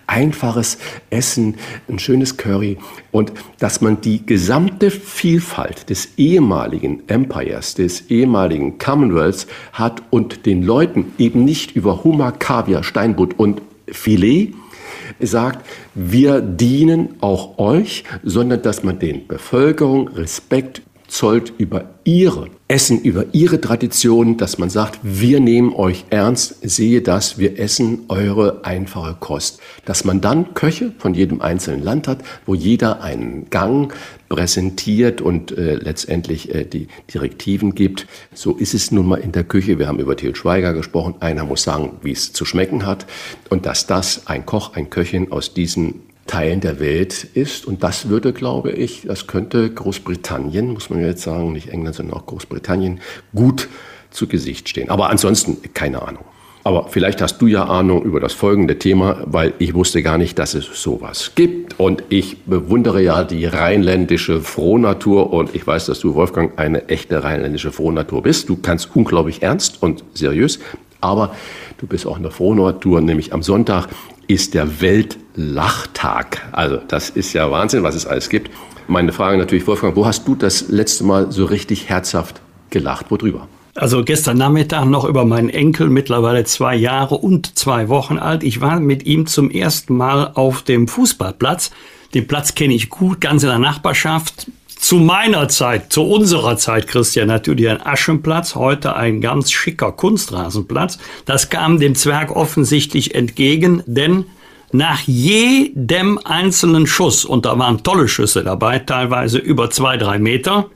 einfaches 0.07 0.79
Essen, 1.11 1.55
ein 1.87 1.99
schönes 1.99 2.37
Curry 2.37 2.79
und 3.13 3.31
dass 3.59 3.79
man 3.79 4.01
die 4.01 4.25
gesamte 4.25 4.91
Vielfalt 4.91 5.89
des 5.89 6.09
ehemaligen 6.17 7.07
Empires, 7.07 7.75
des 7.75 8.09
ehemaligen 8.09 8.79
Commonwealths 8.79 9.47
hat 9.71 10.01
und 10.09 10.45
den 10.45 10.63
Leuten 10.63 11.13
eben 11.17 11.45
nicht 11.45 11.75
über 11.77 12.03
Hummer, 12.03 12.33
Kaviar, 12.33 12.83
Steinbutt 12.83 13.39
und 13.39 13.61
Filet 13.87 14.53
sagt, 15.19 15.65
wir 15.93 16.41
dienen 16.41 17.15
auch 17.21 17.59
euch, 17.59 18.03
sondern 18.23 18.61
dass 18.63 18.83
man 18.83 18.99
den 18.99 19.27
Bevölkerung 19.27 20.07
Respekt 20.09 20.81
zollt 21.07 21.53
über 21.57 21.85
ihre 22.03 22.47
Essen, 22.67 23.01
über 23.01 23.25
ihre 23.33 23.61
Tradition, 23.61 24.37
dass 24.37 24.57
man 24.57 24.69
sagt, 24.69 24.99
wir 25.03 25.39
nehmen 25.39 25.73
euch 25.73 26.05
ernst, 26.09 26.57
sehe 26.61 27.01
das, 27.01 27.37
wir 27.37 27.59
essen 27.59 28.05
eure 28.07 28.65
einfache 28.65 29.15
Kost. 29.19 29.59
Dass 29.85 30.05
man 30.05 30.21
dann 30.21 30.53
Köche 30.53 30.91
von 30.97 31.13
jedem 31.13 31.41
einzelnen 31.41 31.83
Land 31.83 32.07
hat, 32.07 32.23
wo 32.45 32.55
jeder 32.55 33.01
einen 33.01 33.49
Gang 33.49 33.93
präsentiert 34.29 35.21
und 35.21 35.55
äh, 35.55 35.75
letztendlich 35.75 36.53
äh, 36.53 36.65
die 36.65 36.87
Direktiven 37.13 37.75
gibt. 37.75 38.07
So 38.33 38.55
ist 38.55 38.73
es 38.73 38.91
nun 38.91 39.07
mal 39.07 39.17
in 39.17 39.31
der 39.31 39.43
Küche. 39.43 39.77
Wir 39.77 39.87
haben 39.87 39.99
über 39.99 40.17
Til 40.17 40.35
Schweiger 40.35 40.73
gesprochen. 40.73 41.15
Einer 41.19 41.45
muss 41.45 41.63
sagen, 41.63 41.97
wie 42.01 42.11
es 42.11 42.33
zu 42.33 42.43
schmecken 42.43 42.85
hat. 42.85 43.05
Und 43.49 43.65
dass 43.65 43.85
das 43.85 44.25
ein 44.25 44.45
Koch, 44.45 44.73
ein 44.73 44.89
Köchin 44.89 45.31
aus 45.31 45.53
diesen 45.53 46.01
Teilen 46.27 46.61
der 46.61 46.79
Welt 46.79 47.27
ist. 47.33 47.65
Und 47.65 47.83
das 47.83 48.09
würde, 48.09 48.33
glaube 48.33 48.71
ich, 48.71 49.03
das 49.03 49.27
könnte 49.27 49.69
Großbritannien, 49.69 50.71
muss 50.71 50.89
man 50.89 51.03
jetzt 51.03 51.23
sagen, 51.23 51.51
nicht 51.51 51.69
England, 51.69 51.95
sondern 51.95 52.17
auch 52.17 52.25
Großbritannien, 52.25 53.01
gut 53.35 53.67
zu 54.09 54.27
Gesicht 54.27 54.69
stehen. 54.69 54.89
Aber 54.89 55.09
ansonsten 55.09 55.57
keine 55.73 56.01
Ahnung. 56.01 56.23
Aber 56.65 56.87
vielleicht 56.87 57.21
hast 57.21 57.39
du 57.39 57.47
ja 57.47 57.65
Ahnung 57.65 58.03
über 58.03 58.21
das 58.21 58.31
folgende 58.31 58.79
Thema, 58.79 59.17
weil 59.25 59.53
ich 59.59 59.73
wusste 59.73 60.01
gar 60.01 60.17
nicht, 60.17 60.39
dass 60.39 60.53
es 60.53 60.65
sowas 60.81 61.33
gibt. 61.35 61.77
Und 61.77 62.03
ich 62.07 62.43
bewundere 62.45 63.01
ja 63.01 63.25
die 63.25 63.45
rheinländische 63.45 64.39
Frohnatur 64.39 65.33
und 65.33 65.53
ich 65.55 65.67
weiß, 65.67 65.87
dass 65.87 65.99
du, 65.99 66.15
Wolfgang, 66.15 66.57
eine 66.57 66.87
echte 66.87 67.21
rheinländische 67.21 67.73
Frohnatur 67.73 68.23
bist. 68.23 68.47
Du 68.47 68.55
kannst 68.55 68.95
unglaublich 68.95 69.43
ernst 69.43 69.83
und 69.83 70.05
seriös, 70.13 70.59
aber 71.01 71.35
du 71.79 71.87
bist 71.87 72.07
auch 72.07 72.17
eine 72.17 72.31
Frohnatur, 72.31 73.01
nämlich 73.01 73.33
am 73.33 73.43
Sonntag 73.43 73.89
ist 74.27 74.53
der 74.53 74.79
Weltlachtag. 75.35 76.41
Also 76.51 76.79
das 76.87 77.09
ist 77.09 77.33
ja 77.33 77.49
Wahnsinn, 77.51 77.83
was 77.83 77.95
es 77.95 78.05
alles 78.05 78.29
gibt. 78.29 78.49
Meine 78.87 79.13
Frage 79.13 79.37
natürlich, 79.37 79.65
Wolfgang, 79.67 79.95
wo 79.95 80.05
hast 80.05 80.27
du 80.27 80.35
das 80.35 80.67
letzte 80.69 81.03
Mal 81.03 81.31
so 81.31 81.45
richtig 81.45 81.89
herzhaft 81.89 82.41
gelacht? 82.69 83.09
Worüber? 83.09 83.47
Also 83.75 84.03
gestern 84.03 84.37
Nachmittag 84.37 84.85
noch 84.85 85.05
über 85.05 85.25
meinen 85.25 85.49
Enkel, 85.49 85.89
mittlerweile 85.89 86.43
zwei 86.43 86.75
Jahre 86.75 87.15
und 87.15 87.57
zwei 87.57 87.89
Wochen 87.89 88.19
alt. 88.19 88.43
Ich 88.43 88.61
war 88.61 88.79
mit 88.79 89.05
ihm 89.05 89.25
zum 89.25 89.49
ersten 89.49 89.95
Mal 89.95 90.31
auf 90.35 90.61
dem 90.61 90.87
Fußballplatz. 90.87 91.71
Den 92.13 92.27
Platz 92.27 92.53
kenne 92.53 92.75
ich 92.75 92.89
gut, 92.89 93.19
ganz 93.19 93.41
in 93.41 93.49
der 93.49 93.57
Nachbarschaft. 93.57 94.47
Zu 94.67 94.97
meiner 94.97 95.47
Zeit, 95.47 95.93
zu 95.93 96.03
unserer 96.03 96.57
Zeit, 96.57 96.87
Christian, 96.87 97.29
natürlich 97.29 97.69
ein 97.69 97.83
Aschenplatz, 97.83 98.53
heute 98.53 98.95
ein 98.95 99.21
ganz 99.21 99.49
schicker 99.49 99.93
Kunstrasenplatz. 99.93 100.99
Das 101.25 101.49
kam 101.49 101.79
dem 101.79 101.95
Zwerg 101.95 102.35
offensichtlich 102.35 103.15
entgegen, 103.15 103.81
denn 103.87 104.25
nach 104.73 105.01
jedem 105.01 106.19
einzelnen 106.23 106.87
Schuss, 106.87 107.25
und 107.25 107.45
da 107.45 107.57
waren 107.57 107.83
tolle 107.83 108.07
Schüsse 108.07 108.43
dabei, 108.43 108.79
teilweise 108.79 109.37
über 109.37 109.69
zwei, 109.69 109.97
drei 109.97 110.19
Meter, 110.19 110.69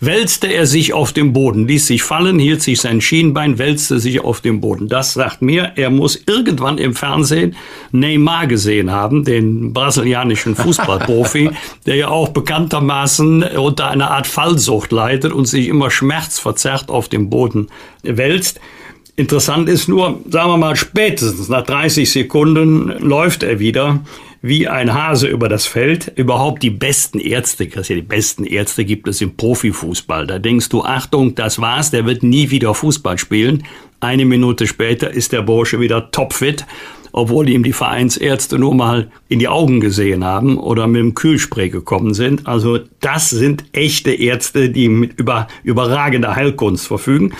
wälzte 0.00 0.48
er 0.48 0.66
sich 0.66 0.92
auf 0.92 1.12
dem 1.12 1.32
Boden, 1.32 1.66
ließ 1.66 1.86
sich 1.86 2.02
fallen, 2.02 2.38
hielt 2.38 2.62
sich 2.62 2.80
sein 2.80 3.00
Schienbein, 3.00 3.58
wälzte 3.58 3.98
sich 3.98 4.20
auf 4.20 4.40
dem 4.40 4.60
Boden. 4.60 4.88
Das 4.88 5.14
sagt 5.14 5.42
mir, 5.42 5.72
er 5.76 5.90
muss 5.90 6.22
irgendwann 6.26 6.78
im 6.78 6.94
Fernsehen 6.94 7.56
Neymar 7.92 8.46
gesehen 8.46 8.90
haben, 8.90 9.24
den 9.24 9.72
brasilianischen 9.72 10.54
Fußballprofi, 10.54 11.50
der 11.86 11.96
ja 11.96 12.08
auch 12.08 12.28
bekanntermaßen 12.28 13.42
unter 13.42 13.88
einer 13.88 14.10
Art 14.10 14.26
Fallsucht 14.26 14.92
leidet 14.92 15.32
und 15.32 15.46
sich 15.46 15.68
immer 15.68 15.90
schmerzverzerrt 15.90 16.90
auf 16.90 17.08
dem 17.08 17.30
Boden 17.30 17.68
wälzt. 18.02 18.60
Interessant 19.16 19.68
ist 19.68 19.88
nur, 19.88 20.20
sagen 20.28 20.50
wir 20.50 20.58
mal, 20.58 20.76
spätestens 20.76 21.48
nach 21.48 21.62
30 21.62 22.10
Sekunden 22.10 22.88
läuft 23.00 23.42
er 23.42 23.58
wieder 23.58 24.00
wie 24.42 24.68
ein 24.68 24.92
Hase 24.92 25.26
über 25.26 25.48
das 25.48 25.64
Feld. 25.64 26.12
Überhaupt 26.16 26.62
die 26.62 26.70
besten 26.70 27.18
Ärzte, 27.18 27.66
Christian, 27.66 28.00
die 28.00 28.06
besten 28.06 28.44
Ärzte 28.44 28.84
gibt 28.84 29.08
es 29.08 29.22
im 29.22 29.34
Profifußball. 29.34 30.26
Da 30.26 30.38
denkst 30.38 30.68
du, 30.68 30.84
Achtung, 30.84 31.34
das 31.34 31.58
war's, 31.58 31.90
der 31.90 32.04
wird 32.04 32.22
nie 32.22 32.50
wieder 32.50 32.74
Fußball 32.74 33.16
spielen. 33.16 33.64
Eine 34.00 34.26
Minute 34.26 34.66
später 34.66 35.10
ist 35.10 35.32
der 35.32 35.42
Bursche 35.42 35.80
wieder 35.80 36.10
topfit 36.10 36.66
obwohl 37.16 37.48
ihm 37.48 37.62
die 37.62 37.72
Vereinsärzte 37.72 38.58
nur 38.58 38.74
mal 38.74 39.10
in 39.28 39.38
die 39.38 39.48
Augen 39.48 39.80
gesehen 39.80 40.22
haben 40.22 40.58
oder 40.58 40.86
mit 40.86 41.00
dem 41.00 41.14
Kühlspray 41.14 41.70
gekommen 41.70 42.12
sind. 42.12 42.46
Also 42.46 42.78
das 43.00 43.30
sind 43.30 43.64
echte 43.72 44.12
Ärzte, 44.12 44.68
die 44.68 44.90
mit 44.90 45.18
über, 45.18 45.48
überragender 45.64 46.36
Heilkunst 46.36 46.86
verfügen. 46.86 47.32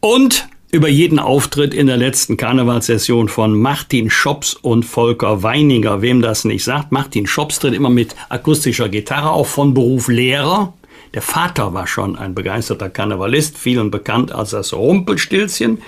Und 0.00 0.46
über 0.74 0.88
jeden 0.88 1.20
Auftritt 1.20 1.72
in 1.72 1.86
der 1.86 1.96
letzten 1.96 2.36
Karnevalssession 2.36 3.28
von 3.28 3.56
Martin 3.56 4.10
Schops 4.10 4.54
und 4.54 4.84
Volker 4.84 5.44
Weininger. 5.44 6.02
Wem 6.02 6.20
das 6.20 6.44
nicht 6.44 6.64
sagt, 6.64 6.90
Martin 6.90 7.28
Schops 7.28 7.60
tritt 7.60 7.74
immer 7.74 7.90
mit 7.90 8.16
akustischer 8.28 8.88
Gitarre, 8.88 9.30
auch 9.30 9.46
von 9.46 9.72
Beruf 9.72 10.08
Lehrer. 10.08 10.72
Der 11.14 11.22
Vater 11.22 11.74
war 11.74 11.86
schon 11.86 12.16
ein 12.16 12.34
begeisterter 12.34 12.90
Karnevalist, 12.90 13.56
vielen 13.56 13.92
bekannt 13.92 14.32
als 14.32 14.50
das 14.50 14.74
Rumpelstilzchen, 14.74 15.78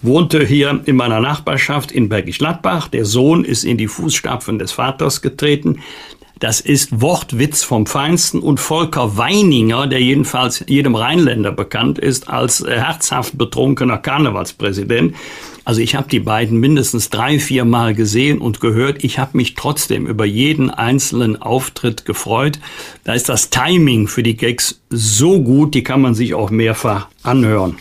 wohnte 0.00 0.42
hier 0.42 0.80
in 0.86 0.96
meiner 0.96 1.20
Nachbarschaft 1.20 1.92
in 1.92 2.08
Bergisch 2.08 2.38
Gladbach. 2.38 2.88
Der 2.88 3.04
Sohn 3.04 3.44
ist 3.44 3.64
in 3.64 3.76
die 3.76 3.88
Fußstapfen 3.88 4.58
des 4.58 4.72
Vaters 4.72 5.20
getreten. 5.20 5.80
Das 6.40 6.62
ist 6.62 7.02
Wortwitz 7.02 7.62
vom 7.62 7.84
Feinsten 7.84 8.40
und 8.40 8.60
Volker 8.60 9.18
Weininger, 9.18 9.86
der 9.86 10.00
jedenfalls 10.00 10.64
jedem 10.66 10.94
Rheinländer 10.94 11.52
bekannt 11.52 11.98
ist 11.98 12.30
als 12.30 12.62
äh, 12.62 12.80
herzhaft 12.80 13.36
betrunkener 13.36 13.98
Karnevalspräsident. 13.98 15.14
Also 15.66 15.82
ich 15.82 15.94
habe 15.94 16.08
die 16.08 16.18
beiden 16.18 16.58
mindestens 16.58 17.10
drei, 17.10 17.38
vier 17.38 17.66
Mal 17.66 17.94
gesehen 17.94 18.38
und 18.38 18.58
gehört. 18.58 19.04
Ich 19.04 19.18
habe 19.18 19.36
mich 19.36 19.54
trotzdem 19.54 20.06
über 20.06 20.24
jeden 20.24 20.70
einzelnen 20.70 21.40
Auftritt 21.40 22.06
gefreut. 22.06 22.58
Da 23.04 23.12
ist 23.12 23.28
das 23.28 23.50
Timing 23.50 24.08
für 24.08 24.22
die 24.22 24.36
Gags 24.38 24.80
so 24.88 25.42
gut, 25.42 25.74
die 25.74 25.82
kann 25.82 26.00
man 26.00 26.14
sich 26.14 26.32
auch 26.32 26.50
mehrfach 26.50 27.08
anhören. 27.22 27.76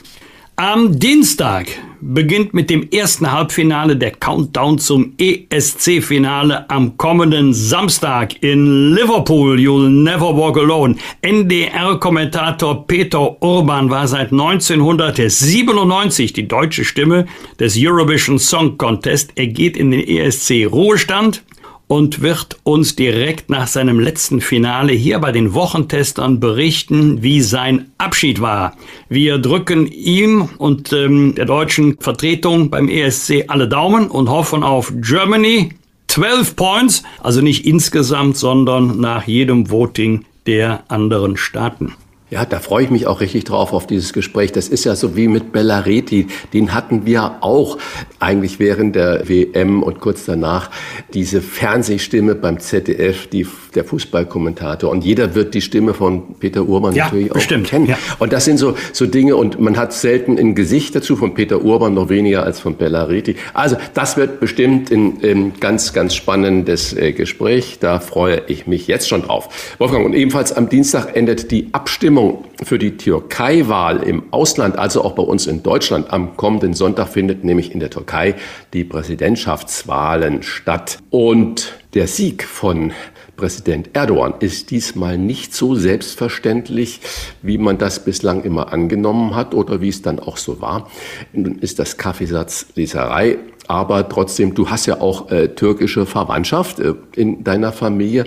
Am 0.61 0.99
Dienstag 0.99 1.67
beginnt 2.01 2.53
mit 2.53 2.69
dem 2.69 2.85
ersten 2.91 3.31
Halbfinale 3.31 3.95
der 3.95 4.11
Countdown 4.11 4.77
zum 4.77 5.13
ESC-Finale 5.17 6.69
am 6.69 6.97
kommenden 6.97 7.53
Samstag 7.53 8.43
in 8.43 8.93
Liverpool. 8.93 9.57
You'll 9.57 9.87
never 9.87 10.35
walk 10.35 10.57
alone. 10.57 10.97
NDR-Kommentator 11.21 12.85
Peter 12.85 13.41
Urban 13.41 13.89
war 13.89 14.05
seit 14.09 14.33
1997 14.33 16.33
die 16.33 16.49
deutsche 16.49 16.83
Stimme 16.83 17.25
des 17.57 17.75
Eurovision 17.77 18.37
Song 18.37 18.77
Contest. 18.77 19.31
Er 19.35 19.47
geht 19.47 19.77
in 19.77 19.91
den 19.91 20.05
ESC-Ruhestand 20.05 21.41
und 21.89 22.21
wird 22.21 22.59
uns 22.63 22.95
direkt 22.95 23.49
nach 23.49 23.65
seinem 23.65 23.99
letzten 23.99 24.41
Finale 24.41 24.93
hier 24.93 25.17
bei 25.17 25.31
den 25.31 25.55
Wochentestern 25.55 26.39
berichten, 26.39 27.23
wie 27.23 27.41
sein 27.41 27.89
Abschied 27.97 28.41
war. 28.41 28.77
Wir 29.09 29.39
drücken 29.39 29.87
ihm 29.87 30.49
und 30.59 30.93
ähm, 30.93 31.33
der 31.33 31.45
deutschen 31.45 31.97
Vertretung 31.99 32.69
beim 32.69 32.89
ESC 32.89 33.45
alle 33.47 33.67
Daumen 33.67 34.07
und 34.07 34.29
hoffen 34.29 34.61
auf 34.63 34.93
Germany. 35.01 35.71
12 36.07 36.55
Points, 36.55 37.03
also 37.23 37.41
nicht 37.41 37.65
insgesamt, 37.65 38.37
sondern 38.37 38.99
nach 38.99 39.23
jedem 39.27 39.71
Voting 39.71 40.25
der 40.45 40.83
anderen 40.89 41.37
Staaten. 41.37 41.95
Ja, 42.31 42.45
da 42.45 42.59
freue 42.59 42.83
ich 42.83 42.91
mich 42.91 43.07
auch 43.07 43.21
richtig 43.21 43.45
drauf 43.45 43.73
auf 43.73 43.87
dieses 43.87 44.13
Gespräch. 44.13 44.51
Das 44.51 44.67
ist 44.67 44.83
ja 44.83 44.95
so 44.95 45.15
wie 45.15 45.27
mit 45.27 45.51
Bellareti. 45.51 46.27
Den 46.53 46.75
hatten 46.75 47.05
wir 47.07 47.37
auch 47.41 47.79
eigentlich 48.19 48.59
während 48.59 48.95
der 48.95 49.27
WM 49.27 49.81
und 49.81 49.99
kurz 49.99 50.25
danach 50.25 50.69
diese 51.15 51.41
Fernsehstimme 51.41 52.35
beim 52.35 52.59
ZDF, 52.59 53.27
die, 53.27 53.47
der 53.75 53.83
Fußballkommentator. 53.83 54.89
Und 54.89 55.05
jeder 55.05 55.35
wird 55.35 55.53
die 55.53 55.61
Stimme 55.61 55.93
von 55.93 56.35
Peter 56.39 56.67
Urban 56.67 56.93
ja, 56.95 57.05
natürlich 57.05 57.29
bestimmt. 57.29 57.67
auch 57.67 57.69
kennen. 57.69 57.85
Ja. 57.87 57.97
Und 58.19 58.33
das 58.33 58.45
sind 58.45 58.57
so, 58.57 58.75
so 58.93 59.05
Dinge 59.05 59.35
und 59.35 59.59
man 59.59 59.77
hat 59.77 59.93
selten 59.93 60.37
ein 60.37 60.55
Gesicht 60.55 60.95
dazu 60.95 61.15
von 61.15 61.33
Peter 61.33 61.61
Urban, 61.63 61.93
noch 61.93 62.09
weniger 62.09 62.43
als 62.43 62.59
von 62.59 62.75
Bellareti. 62.75 63.35
Also 63.53 63.77
das 63.93 64.17
wird 64.17 64.39
bestimmt 64.39 64.91
ein, 64.91 65.53
ganz, 65.59 65.93
ganz 65.93 66.15
spannendes 66.15 66.93
äh, 66.93 67.11
Gespräch. 67.13 67.77
Da 67.79 67.99
freue 67.99 68.43
ich 68.47 68.67
mich 68.67 68.87
jetzt 68.87 69.07
schon 69.07 69.23
drauf. 69.23 69.49
Wolfgang, 69.77 70.05
und 70.05 70.13
ebenfalls 70.13 70.51
am 70.51 70.69
Dienstag 70.69 71.15
endet 71.15 71.51
die 71.51 71.69
Abstimmung 71.71 72.45
für 72.63 72.79
die 72.79 72.97
Türkei-Wahl 72.97 74.03
im 74.03 74.23
Ausland, 74.31 74.77
also 74.77 75.03
auch 75.03 75.13
bei 75.13 75.23
uns 75.23 75.47
in 75.47 75.63
Deutschland, 75.63 76.11
am 76.11 76.35
kommenden 76.37 76.73
Sonntag 76.73 77.09
findet 77.09 77.43
nämlich 77.43 77.73
in 77.73 77.79
der 77.79 77.89
Türkei 77.89 78.35
die 78.73 78.83
Präsidentschaftswahlen 78.83 80.43
statt. 80.43 80.99
Und 81.09 81.73
der 81.93 82.07
Sieg 82.07 82.43
von 82.43 82.91
Präsident 83.39 83.91
Erdogan 83.93 84.33
ist 84.41 84.69
diesmal 84.69 85.17
nicht 85.17 85.53
so 85.53 85.73
selbstverständlich, 85.73 86.99
wie 87.41 87.57
man 87.57 87.77
das 87.77 88.03
bislang 88.03 88.43
immer 88.43 88.73
angenommen 88.73 89.33
hat 89.33 89.53
oder 89.53 89.79
wie 89.79 89.87
es 89.87 90.01
dann 90.01 90.19
auch 90.19 90.35
so 90.35 90.59
war. 90.59 90.89
Nun 91.31 91.59
ist 91.59 91.79
das 91.79 91.95
Kaffeesatzleserei 91.95 93.37
aber 93.69 94.09
trotzdem, 94.09 94.55
du 94.55 94.71
hast 94.71 94.87
ja 94.87 94.99
auch 94.99 95.29
äh, 95.29 95.49
türkische 95.49 96.07
Verwandtschaft 96.07 96.79
äh, 96.79 96.95
in 97.15 97.43
deiner 97.43 97.71
Familie 97.71 98.25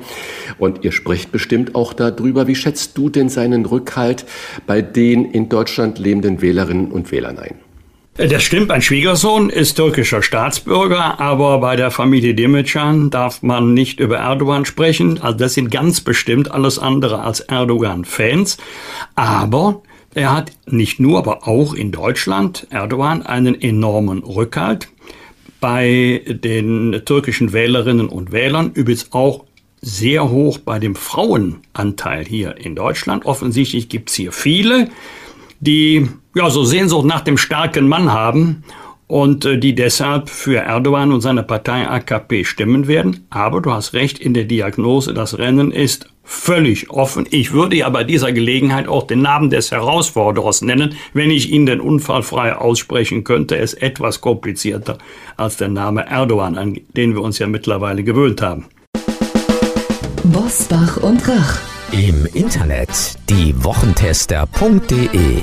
und 0.59 0.85
ihr 0.85 0.93
sprecht 0.93 1.33
bestimmt 1.33 1.75
auch 1.75 1.93
darüber. 1.95 2.47
Wie 2.47 2.55
schätzt 2.55 2.97
du 2.97 3.09
denn 3.09 3.29
seinen 3.29 3.67
Rückhalt 3.67 4.25
bei 4.69 4.83
den 4.83 5.25
in 5.25 5.49
Deutschland 5.49 5.99
lebenden 5.99 6.43
Wählerinnen 6.43 6.93
und 6.93 7.11
Wählern 7.11 7.41
ein? 7.41 7.57
Das 8.15 8.43
stimmt, 8.43 8.71
ein 8.71 8.83
Schwiegersohn 8.83 9.49
ist 9.49 9.77
türkischer 9.77 10.23
Staatsbürger, 10.23 11.19
aber 11.19 11.61
bei 11.61 11.77
der 11.77 11.91
Familie 11.91 12.35
Demircan 12.35 13.09
darf 13.09 13.43
man 13.43 13.73
nicht 13.73 14.01
über 14.01 14.19
Erdogan 14.19 14.67
sprechen. 14.67 15.19
Also 15.23 15.39
das 15.39 15.55
sind 15.55 15.71
ganz 15.71 16.03
bestimmt 16.03 16.51
alles 16.51 16.79
andere 16.79 17.23
als 17.23 17.41
Erdogan-Fans. 17.41 18.59
Aber 19.15 19.81
er 20.13 20.31
hat 20.31 20.53
nicht 20.67 21.01
nur, 21.01 21.17
aber 21.17 21.49
auch 21.49 21.73
in 21.73 21.91
Deutschland, 21.91 22.67
Erdogan, 22.69 23.23
einen 23.23 23.59
enormen 23.59 24.23
Rückhalt 24.23 24.89
bei 25.61 26.21
den 26.27 27.01
türkischen 27.07 27.55
Wählerinnen 27.55 28.11
und 28.11 28.31
Wählern, 28.31 28.73
übrigens 28.75 29.11
auch 29.13 29.45
sehr 29.81 30.29
hoch 30.29 30.59
bei 30.59 30.79
dem 30.79 30.97
Frauenanteil 30.97 32.27
hier 32.27 32.59
in 32.59 32.77
Deutschland. 32.77 33.25
Offensichtlich 33.25 33.89
gibt 33.89 34.11
es 34.11 34.17
hier 34.17 34.33
viele, 34.33 34.91
die 35.61 36.09
ja 36.35 36.51
so 36.51 36.65
Sehnsucht 36.65 37.07
nach 37.07 37.21
dem 37.21 37.39
starken 37.39 37.89
Mann 37.89 38.13
haben 38.13 38.65
und 39.07 39.45
äh, 39.45 39.59
die 39.59 39.75
deshalb 39.75 40.31
für 40.31 40.61
Erdogan 40.61 41.13
und 41.13 41.21
seine 41.21 41.43
Partei 41.43 41.87
AKP 41.87 42.45
stimmen 42.45 42.89
werden. 42.89 43.27
Aber 43.31 43.61
du 43.61 43.73
hast 43.73 43.93
recht 43.93 44.19
in 44.19 44.33
der 44.33 44.45
Diagnose, 44.45 45.13
das 45.13 45.39
Rennen 45.39 45.71
ist 45.71 46.09
völlig 46.25 46.91
offen. 46.91 47.27
Ich 47.31 47.53
würde 47.53 47.77
ja 47.77 47.89
bei 47.91 48.05
dieser 48.05 48.33
Gelegenheit 48.33 48.89
auch 48.89 49.07
den 49.07 49.21
Namen 49.21 49.51
des 49.51 49.71
Herausforderers 49.71 50.63
nennen. 50.63 50.95
Wenn 51.13 51.31
ich 51.31 51.51
ihn 51.51 51.67
denn 51.67 51.81
unfallfrei 51.81 52.57
aussprechen 52.57 53.25
könnte, 53.25 53.57
ist 53.57 53.75
etwas 53.75 54.21
komplizierter 54.21 54.99
als 55.37 55.59
der 55.59 55.69
Name 55.69 56.07
Erdogan, 56.07 56.57
an 56.57 56.79
den 56.97 57.15
wir 57.15 57.23
uns 57.23 57.39
ja 57.39 57.47
mittlerweile 57.47 58.05
gewöhnt 58.05 58.41
haben. 58.41 58.67
Bosbach 60.25 60.99
und 60.99 61.29
Rach. 61.29 61.59
Im 61.93 62.27
Internet 62.33 63.19
diewochentester.de 63.29 65.43